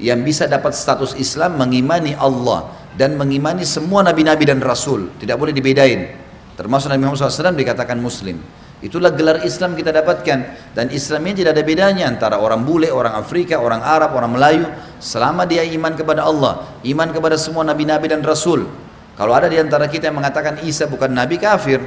yang 0.01 0.21
bisa 0.25 0.45
dapat 0.49 0.73
status 0.73 1.13
Islam 1.17 1.57
mengimani 1.57 2.13
Allah 2.17 2.78
dan 2.99 3.15
mengimani 3.15 3.63
semua 3.63 4.03
nabi-nabi 4.03 4.43
dan 4.43 4.59
rasul 4.59 5.15
tidak 5.15 5.39
boleh 5.39 5.55
dibedain 5.55 6.11
termasuk 6.59 6.91
Nabi 6.91 7.07
Muhammad 7.07 7.31
SAW 7.31 7.55
dikatakan 7.55 7.95
muslim 7.95 8.43
itulah 8.83 9.15
gelar 9.15 9.39
Islam 9.47 9.79
kita 9.79 9.95
dapatkan 9.95 10.39
dan 10.75 10.91
Islam 10.91 11.23
ini 11.31 11.43
tidak 11.43 11.55
ada 11.55 11.63
bedanya 11.63 12.11
antara 12.11 12.35
orang 12.43 12.67
bule, 12.67 12.91
orang 12.91 13.15
Afrika, 13.15 13.63
orang 13.63 13.79
Arab, 13.79 14.19
orang 14.19 14.35
Melayu 14.35 14.67
selama 14.99 15.47
dia 15.47 15.63
iman 15.63 15.95
kepada 15.95 16.27
Allah 16.27 16.67
iman 16.83 17.07
kepada 17.15 17.39
semua 17.39 17.63
nabi-nabi 17.63 18.11
dan 18.11 18.19
rasul 18.19 18.67
kalau 19.15 19.31
ada 19.31 19.47
di 19.47 19.55
antara 19.55 19.87
kita 19.87 20.11
yang 20.11 20.19
mengatakan 20.19 20.59
Isa 20.67 20.83
bukan 20.83 21.15
nabi 21.15 21.39
kafir 21.39 21.79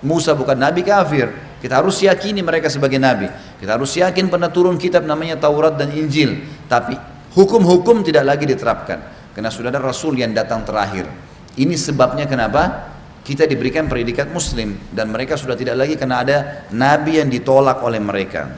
Musa 0.00 0.32
bukan 0.32 0.56
nabi 0.56 0.80
kafir 0.80 1.28
kita 1.62 1.78
harus 1.78 2.02
yakini 2.02 2.42
mereka 2.42 2.66
sebagai 2.66 2.98
nabi. 2.98 3.30
Kita 3.62 3.78
harus 3.78 3.94
yakin 3.94 4.26
pernah 4.26 4.50
turun 4.50 4.74
kitab 4.74 5.06
namanya 5.06 5.38
Taurat 5.38 5.78
dan 5.78 5.94
Injil. 5.94 6.42
Tapi 6.66 6.98
hukum-hukum 7.38 8.02
tidak 8.02 8.26
lagi 8.26 8.50
diterapkan. 8.50 8.98
Karena 9.32 9.48
sudah 9.48 9.72
ada 9.72 9.80
Rasul 9.80 10.20
yang 10.20 10.36
datang 10.36 10.64
terakhir. 10.64 11.08
Ini 11.56 11.76
sebabnya 11.76 12.24
kenapa 12.24 12.92
kita 13.22 13.48
diberikan 13.48 13.88
predikat 13.88 14.28
muslim. 14.30 14.76
Dan 14.92 15.12
mereka 15.12 15.40
sudah 15.40 15.56
tidak 15.56 15.76
lagi 15.78 15.94
karena 15.96 16.16
ada 16.20 16.36
nabi 16.72 17.20
yang 17.22 17.32
ditolak 17.32 17.80
oleh 17.80 18.00
mereka. 18.02 18.48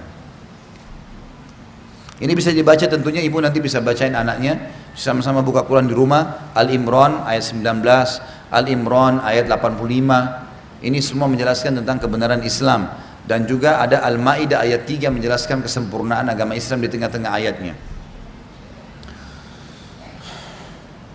Ini 2.15 2.31
bisa 2.31 2.55
dibaca 2.55 2.87
tentunya 2.87 3.19
ibu 3.21 3.39
nanti 3.43 3.59
bisa 3.59 3.83
bacain 3.83 4.15
anaknya. 4.15 4.71
Sama-sama 4.95 5.43
buka 5.43 5.67
Quran 5.67 5.91
di 5.91 5.95
rumah. 5.95 6.55
Al-Imran 6.55 7.27
ayat 7.27 7.45
19. 7.51 8.51
Al-Imran 8.55 9.23
ayat 9.23 9.51
85. 9.51 10.83
Ini 10.85 10.99
semua 11.01 11.27
menjelaskan 11.27 11.83
tentang 11.83 11.99
kebenaran 11.99 12.45
Islam 12.45 12.93
dan 13.25 13.49
juga 13.49 13.81
ada 13.81 14.05
Al-Maidah 14.05 14.61
ayat 14.61 14.85
3 14.85 15.09
menjelaskan 15.09 15.65
kesempurnaan 15.65 16.29
agama 16.29 16.53
Islam 16.53 16.85
di 16.85 16.89
tengah-tengah 16.93 17.33
ayatnya. 17.33 17.75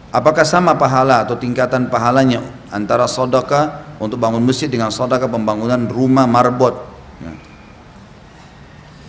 Apakah 0.10 0.42
sama 0.42 0.74
pahala 0.74 1.22
atau 1.22 1.38
tingkatan 1.38 1.88
pahalanya 1.94 2.42
antara 2.74 3.06
sodaka 3.06 3.86
untuk 4.02 4.18
bangun 4.18 4.42
masjid 4.42 4.66
dengan 4.66 4.90
sodaka 4.90 5.30
pembangunan 5.30 5.86
rumah 5.86 6.26
marbot? 6.26 6.74
Ya. 7.22 7.34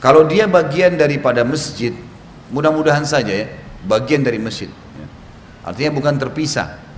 Kalau 0.04 0.28
dia 0.28 0.45
bagian 0.45 1.00
daripada 1.00 1.40
masjid, 1.40 1.97
mudah-mudahan 2.52 3.09
saja 3.09 3.33
ya, 3.33 3.47
bagian 3.88 4.21
dari 4.21 4.37
masjid. 4.37 4.69
Ya. 4.69 5.07
Artinya 5.64 5.90
bukan 5.97 6.21
terpisah 6.21 6.90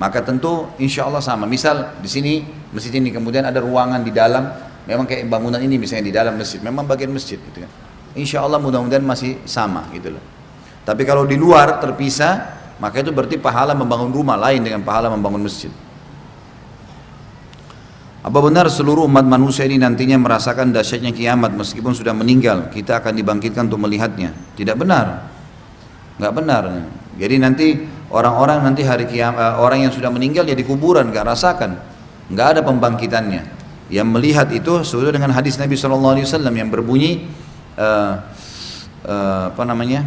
maka 0.00 0.24
tentu 0.24 0.72
insya 0.80 1.04
Allah 1.04 1.20
sama. 1.20 1.44
Misal 1.44 2.00
di 2.00 2.08
sini 2.08 2.40
masjid 2.72 2.88
ini 2.96 3.12
kemudian 3.12 3.44
ada 3.44 3.60
ruangan 3.60 4.00
di 4.00 4.08
dalam, 4.08 4.48
memang 4.88 5.04
kayak 5.04 5.28
bangunan 5.28 5.60
ini 5.60 5.76
misalnya 5.76 6.08
di 6.08 6.14
dalam 6.16 6.40
masjid, 6.40 6.56
memang 6.64 6.88
bagian 6.88 7.12
masjid 7.12 7.36
gitu 7.36 7.60
kan. 7.60 7.70
Insya 8.16 8.40
Allah 8.40 8.56
mudah-mudahan 8.56 9.04
masih 9.04 9.44
sama 9.44 9.92
gitu 9.92 10.16
loh. 10.16 10.24
Tapi 10.88 11.04
kalau 11.04 11.28
di 11.28 11.36
luar 11.36 11.84
terpisah, 11.84 12.59
maka 12.80 13.04
itu 13.04 13.12
berarti 13.12 13.36
pahala 13.36 13.76
membangun 13.76 14.10
rumah 14.10 14.40
lain 14.40 14.64
dengan 14.64 14.80
pahala 14.80 15.12
membangun 15.12 15.44
masjid. 15.44 15.70
Apa 18.20 18.36
benar 18.36 18.68
seluruh 18.68 19.08
umat 19.08 19.24
manusia 19.24 19.64
ini 19.64 19.80
nantinya 19.80 20.20
merasakan 20.20 20.76
dahsyatnya 20.76 21.12
kiamat 21.12 21.56
meskipun 21.56 21.96
sudah 21.96 22.12
meninggal, 22.12 22.68
kita 22.68 23.00
akan 23.00 23.16
dibangkitkan 23.16 23.68
untuk 23.68 23.80
melihatnya? 23.80 24.36
Tidak 24.56 24.76
benar. 24.76 25.28
Enggak 26.20 26.32
benar. 26.36 26.62
Jadi 27.16 27.36
nanti 27.40 27.66
orang-orang 28.10 28.60
nanti 28.66 28.82
hari 28.84 29.06
kiamat 29.06 29.38
eh, 29.38 29.54
orang 29.56 29.86
yang 29.86 29.92
sudah 29.94 30.10
meninggal 30.10 30.44
ya 30.44 30.58
kuburan 30.66 31.14
nggak 31.14 31.24
rasakan 31.24 31.78
nggak 32.30 32.46
ada 32.58 32.60
pembangkitannya 32.66 33.42
yang 33.90 34.06
melihat 34.06 34.46
itu 34.54 34.82
sesuai 34.86 35.18
dengan 35.18 35.34
hadis 35.34 35.58
Nabi 35.58 35.74
SAW 35.74 36.14
yang 36.54 36.70
berbunyi 36.70 37.26
uh, 37.74 38.22
uh, 39.02 39.50
apa 39.50 39.62
namanya 39.66 40.06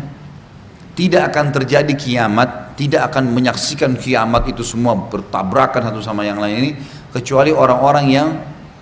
tidak 0.93 1.33
akan 1.33 1.45
terjadi 1.49 1.93
kiamat 1.97 2.77
tidak 2.77 3.13
akan 3.13 3.33
menyaksikan 3.33 3.93
kiamat 3.97 4.49
itu 4.49 4.65
semua 4.65 4.97
bertabrakan 4.97 5.93
satu 5.93 6.01
sama 6.01 6.25
yang 6.25 6.41
lain 6.41 6.55
ini 6.57 6.71
kecuali 7.13 7.53
orang-orang 7.53 8.05
yang 8.09 8.27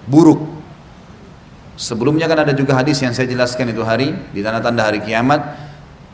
buruk. 0.07 0.39
Sebelumnya 1.75 2.29
kan 2.31 2.47
ada 2.47 2.55
juga 2.55 2.79
hadis 2.79 3.03
yang 3.03 3.11
saya 3.11 3.27
jelaskan 3.27 3.67
itu 3.73 3.83
hari 3.83 4.15
di 4.31 4.39
tanda-tanda 4.39 4.87
hari 4.87 5.03
kiamat. 5.03 5.43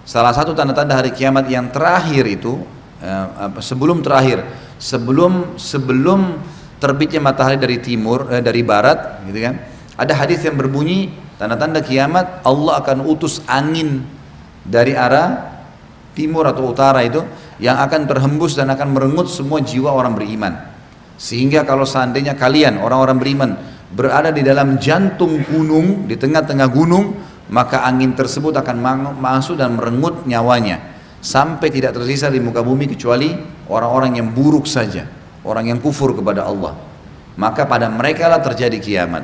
Salah 0.10 0.34
satu 0.34 0.58
tanda-tanda 0.58 0.98
hari 0.98 1.14
kiamat 1.14 1.46
yang 1.52 1.70
terakhir 1.70 2.26
itu 2.26 2.66
Eh, 2.98 3.26
sebelum 3.62 4.02
terakhir 4.02 4.42
sebelum 4.82 5.54
sebelum 5.54 6.42
terbitnya 6.82 7.22
matahari 7.22 7.54
dari 7.54 7.78
timur 7.78 8.26
eh, 8.34 8.42
dari 8.42 8.66
barat 8.66 9.22
gitu 9.30 9.38
kan 9.38 9.54
ada 9.94 10.18
hadis 10.18 10.42
yang 10.42 10.58
berbunyi 10.58 11.14
tanda-tanda 11.38 11.86
kiamat 11.86 12.42
Allah 12.42 12.82
akan 12.82 13.06
utus 13.06 13.46
angin 13.46 14.02
dari 14.66 14.98
arah 14.98 15.57
timur 16.18 16.50
atau 16.50 16.74
utara 16.74 17.06
itu 17.06 17.22
yang 17.62 17.78
akan 17.78 18.10
terhembus 18.10 18.58
dan 18.58 18.74
akan 18.74 18.98
merengut 18.98 19.30
semua 19.30 19.62
jiwa 19.62 19.94
orang 19.94 20.18
beriman 20.18 20.58
sehingga 21.22 21.62
kalau 21.62 21.86
seandainya 21.86 22.34
kalian 22.34 22.82
orang-orang 22.82 23.18
beriman 23.22 23.52
berada 23.94 24.34
di 24.34 24.42
dalam 24.42 24.82
jantung 24.82 25.46
gunung 25.46 26.10
di 26.10 26.18
tengah-tengah 26.18 26.68
gunung 26.74 27.14
maka 27.54 27.86
angin 27.86 28.18
tersebut 28.18 28.58
akan 28.58 28.78
masuk 29.22 29.56
dan 29.62 29.78
merengut 29.78 30.26
nyawanya 30.26 30.98
sampai 31.24 31.72
tidak 31.72 31.96
tersisa 31.96 32.28
di 32.28 32.44
muka 32.44 32.60
bumi 32.62 32.92
kecuali 32.92 33.34
orang-orang 33.68 34.20
yang 34.20 34.32
buruk 34.32 34.68
saja, 34.68 35.08
orang 35.44 35.72
yang 35.72 35.80
kufur 35.80 36.14
kepada 36.16 36.46
Allah. 36.48 36.76
Maka 37.38 37.70
pada 37.70 37.88
mereka 37.88 38.28
lah 38.28 38.42
terjadi 38.42 38.78
kiamat. 38.82 39.24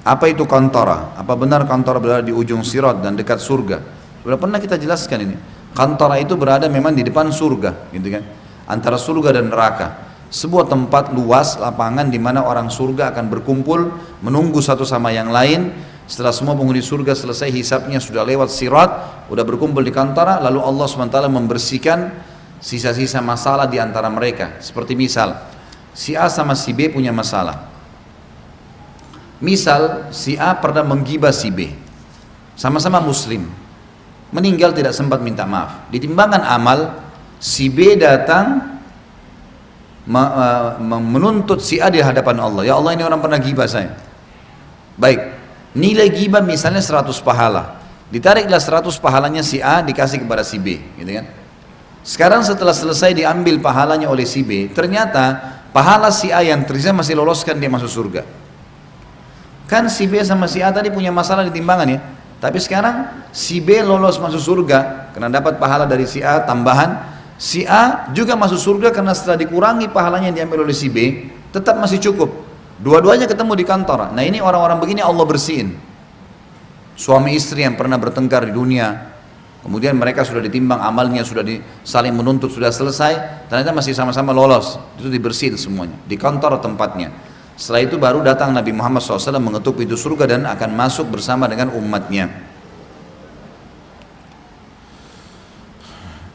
Apa 0.00 0.26
itu 0.32 0.42
kantora? 0.48 1.14
Apa 1.14 1.36
benar 1.36 1.62
kantora 1.68 2.00
berada 2.00 2.24
di 2.24 2.34
ujung 2.34 2.64
sirat 2.64 3.04
dan 3.04 3.14
dekat 3.14 3.38
surga? 3.38 3.99
Sudah 4.20 4.38
pernah 4.38 4.58
kita 4.60 4.76
jelaskan 4.76 5.18
ini. 5.24 5.36
Kantora 5.72 6.18
itu 6.18 6.34
berada 6.34 6.66
memang 6.66 6.92
di 6.92 7.06
depan 7.06 7.30
surga, 7.30 7.92
gitu 7.94 8.08
kan? 8.18 8.24
Antara 8.66 8.98
surga 8.98 9.40
dan 9.40 9.48
neraka. 9.48 10.10
Sebuah 10.30 10.70
tempat 10.70 11.10
luas 11.10 11.58
lapangan 11.58 12.06
di 12.06 12.18
mana 12.18 12.46
orang 12.46 12.70
surga 12.70 13.10
akan 13.10 13.26
berkumpul 13.26 13.90
menunggu 14.22 14.62
satu 14.62 14.86
sama 14.86 15.10
yang 15.10 15.34
lain 15.34 15.74
setelah 16.10 16.34
semua 16.34 16.58
penghuni 16.58 16.82
surga 16.82 17.14
selesai 17.14 17.54
hisapnya 17.54 18.02
sudah 18.02 18.26
lewat 18.26 18.50
sirat, 18.50 18.90
sudah 19.30 19.46
berkumpul 19.46 19.78
di 19.78 19.94
kantara, 19.94 20.42
lalu 20.42 20.58
Allah 20.58 20.86
SWT 20.90 21.18
membersihkan 21.30 22.10
sisa-sisa 22.58 23.22
masalah 23.22 23.70
di 23.70 23.78
antara 23.78 24.10
mereka. 24.10 24.58
Seperti 24.58 24.98
misal, 24.98 25.38
si 25.94 26.18
A 26.18 26.26
sama 26.26 26.58
si 26.58 26.74
B 26.74 26.90
punya 26.90 27.14
masalah. 27.14 27.70
Misal, 29.38 30.10
si 30.10 30.34
A 30.34 30.58
pernah 30.58 30.82
menggibah 30.82 31.30
si 31.30 31.54
B. 31.54 31.70
Sama-sama 32.58 32.98
muslim. 32.98 33.46
Meninggal 34.30 34.70
tidak 34.74 34.94
sempat 34.94 35.18
minta 35.22 35.42
maaf. 35.42 35.90
Di 35.90 35.98
timbangan 35.98 36.42
amal, 36.46 37.02
si 37.42 37.66
B 37.66 37.98
datang 37.98 38.78
uh, 40.06 40.78
menuntut 41.02 41.58
si 41.58 41.82
A 41.82 41.90
di 41.90 41.98
hadapan 41.98 42.38
Allah. 42.38 42.62
Ya 42.62 42.74
Allah 42.78 42.94
ini 42.94 43.02
orang 43.02 43.18
pernah 43.18 43.42
gibah 43.42 43.66
saya. 43.66 43.98
Baik, 44.94 45.40
Nilai 45.70 46.10
gibah 46.10 46.42
misalnya 46.42 46.82
100 46.82 47.14
pahala. 47.22 47.78
Ditariklah 48.10 48.58
100 48.58 48.90
pahalanya 48.98 49.42
si 49.46 49.62
A 49.62 49.78
dikasih 49.86 50.26
kepada 50.26 50.42
si 50.42 50.58
B, 50.58 50.82
gitu 50.98 51.10
kan? 51.14 51.30
Sekarang 52.02 52.42
setelah 52.42 52.74
selesai 52.74 53.14
diambil 53.14 53.62
pahalanya 53.62 54.10
oleh 54.10 54.26
si 54.26 54.42
B, 54.42 54.66
ternyata 54.74 55.38
pahala 55.70 56.10
si 56.10 56.34
A 56.34 56.42
yang 56.42 56.66
tersisa 56.66 56.90
masih 56.90 57.14
loloskan 57.14 57.54
dia 57.54 57.70
masuk 57.70 57.86
surga. 57.86 58.26
Kan 59.70 59.86
si 59.86 60.10
B 60.10 60.18
sama 60.26 60.50
si 60.50 60.58
A 60.58 60.74
tadi 60.74 60.90
punya 60.90 61.14
masalah 61.14 61.46
di 61.46 61.54
timbangan 61.54 61.86
ya. 61.86 62.00
Tapi 62.40 62.56
sekarang 62.56 63.28
si 63.36 63.60
B 63.60 63.84
lolos 63.84 64.16
masuk 64.16 64.40
surga 64.40 65.12
karena 65.12 65.28
dapat 65.28 65.60
pahala 65.60 65.84
dari 65.84 66.08
si 66.08 66.24
A 66.24 66.40
tambahan. 66.40 67.20
Si 67.40 67.64
A 67.68 68.08
juga 68.16 68.36
masuk 68.36 68.56
surga 68.56 68.92
karena 68.92 69.16
setelah 69.16 69.36
dikurangi 69.36 69.88
pahalanya 69.92 70.32
yang 70.32 70.44
diambil 70.44 70.64
oleh 70.64 70.76
si 70.76 70.88
B, 70.88 71.28
tetap 71.52 71.76
masih 71.76 72.00
cukup. 72.00 72.32
Dua-duanya 72.80 73.28
ketemu 73.28 73.52
di 73.60 73.64
kantor. 73.64 74.12
Nah 74.16 74.24
ini 74.24 74.40
orang-orang 74.40 74.80
begini 74.80 75.04
Allah 75.04 75.24
bersihin. 75.24 75.76
Suami 76.96 77.36
istri 77.36 77.64
yang 77.64 77.80
pernah 77.80 77.96
bertengkar 77.96 78.44
di 78.44 78.52
dunia, 78.52 79.12
kemudian 79.64 79.96
mereka 79.96 80.20
sudah 80.20 80.44
ditimbang 80.44 80.84
amalnya, 80.84 81.24
sudah 81.24 81.40
saling 81.80 82.12
menuntut, 82.12 82.52
sudah 82.52 82.68
selesai, 82.68 83.48
ternyata 83.48 83.72
masih 83.72 83.96
sama-sama 83.96 84.36
lolos. 84.36 84.76
Itu 85.00 85.08
dibersihin 85.08 85.56
semuanya 85.56 85.96
di 86.04 86.20
kantor 86.20 86.60
tempatnya. 86.60 87.08
Setelah 87.60 87.84
itu 87.84 88.00
baru 88.00 88.24
datang 88.24 88.56
Nabi 88.56 88.72
Muhammad 88.72 89.04
SAW 89.04 89.36
mengetuk 89.36 89.84
pintu 89.84 89.92
surga 89.92 90.24
dan 90.24 90.48
akan 90.48 90.72
masuk 90.72 91.12
bersama 91.12 91.44
dengan 91.44 91.68
umatnya. 91.76 92.48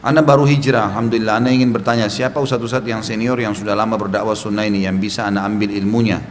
Anda 0.06 0.22
baru 0.22 0.46
hijrah, 0.46 0.94
Alhamdulillah. 0.94 1.42
Anda 1.42 1.50
ingin 1.50 1.74
bertanya, 1.74 2.06
siapa 2.06 2.38
ustadz-ustadz 2.38 2.86
yang 2.86 3.02
senior 3.02 3.34
yang 3.42 3.58
sudah 3.58 3.74
lama 3.74 3.98
berdakwah 3.98 4.38
sunnah 4.38 4.70
ini 4.70 4.86
yang 4.86 5.02
bisa 5.02 5.26
Anda 5.26 5.42
ambil 5.42 5.74
ilmunya? 5.74 6.22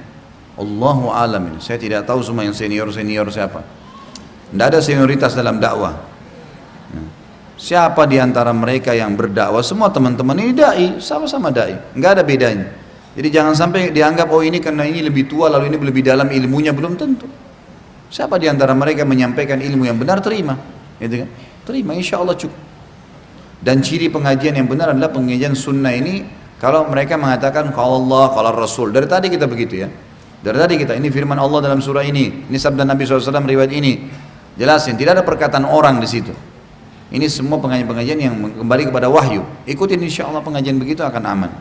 Allahu 0.55 1.11
alam. 1.11 1.59
Saya 1.59 1.75
tidak 1.75 2.07
tahu 2.07 2.23
semua 2.23 2.47
yang 2.47 2.55
senior-senior 2.55 3.27
siapa. 3.27 3.67
Tidak 4.47 4.63
ada 4.63 4.79
senioritas 4.79 5.35
dalam 5.35 5.59
dakwah. 5.59 5.91
Ya. 6.95 7.03
Siapa 7.59 8.07
di 8.07 8.15
antara 8.15 8.55
mereka 8.55 8.95
yang 8.95 9.11
berdakwah? 9.19 9.59
Semua 9.59 9.91
teman-teman 9.91 10.39
ini 10.39 10.55
dai, 10.55 11.03
sama-sama 11.03 11.51
dai. 11.51 11.75
Enggak 11.91 12.15
ada 12.15 12.23
bedanya. 12.23 12.84
Jadi 13.15 13.27
jangan 13.31 13.55
sampai 13.55 13.95
dianggap 13.95 14.27
oh 14.27 14.43
ini 14.43 14.59
karena 14.59 14.83
ini 14.83 14.99
lebih 14.99 15.31
tua 15.31 15.47
lalu 15.47 15.71
ini 15.71 15.79
lebih 15.79 16.03
dalam 16.03 16.27
ilmunya 16.27 16.75
belum 16.75 16.99
tentu. 16.99 17.25
Siapa 18.11 18.35
di 18.35 18.51
antara 18.51 18.75
mereka 18.75 19.07
menyampaikan 19.07 19.63
ilmu 19.63 19.87
yang 19.87 19.95
benar 19.95 20.19
terima, 20.19 20.59
gitu 20.99 21.23
kan? 21.23 21.29
Terima 21.63 21.91
insya 21.95 22.21
Allah 22.21 22.35
cukup. 22.35 22.59
Dan 23.63 23.81
ciri 23.81 24.11
pengajian 24.11 24.53
yang 24.53 24.67
benar 24.69 24.93
adalah 24.93 25.09
pengajian 25.09 25.55
sunnah 25.57 25.95
ini 25.95 26.21
kalau 26.61 26.85
mereka 26.91 27.17
mengatakan 27.17 27.71
kalau 27.73 28.03
Allah, 28.03 28.31
kalau 28.35 28.51
Rasul. 28.53 28.93
Dari 28.93 29.07
tadi 29.09 29.27
kita 29.31 29.49
begitu 29.49 29.83
ya. 29.83 29.89
Dari 30.45 30.57
tadi 30.61 30.73
kita 30.77 30.93
ini 30.93 31.09
firman 31.09 31.39
Allah 31.41 31.65
dalam 31.65 31.81
surah 31.81 32.05
ini, 32.05 32.45
ini 32.45 32.57
sabda 32.59 32.85
Nabi 32.85 33.01
SAW 33.07 33.41
riwayat 33.41 33.73
ini. 33.73 34.05
Jelasin, 34.55 34.95
tidak 34.95 35.19
ada 35.19 35.23
perkataan 35.25 35.65
orang 35.65 35.97
di 35.99 36.07
situ. 36.07 36.31
Ini 37.11 37.25
semua 37.27 37.59
pengajian-pengajian 37.59 38.19
yang 38.21 38.35
kembali 38.63 38.93
kepada 38.93 39.09
wahyu. 39.09 39.43
Ikutin 39.65 39.99
insya 40.03 40.29
Allah 40.29 40.45
pengajian 40.45 40.77
begitu 40.77 41.01
akan 41.01 41.23
aman. 41.25 41.51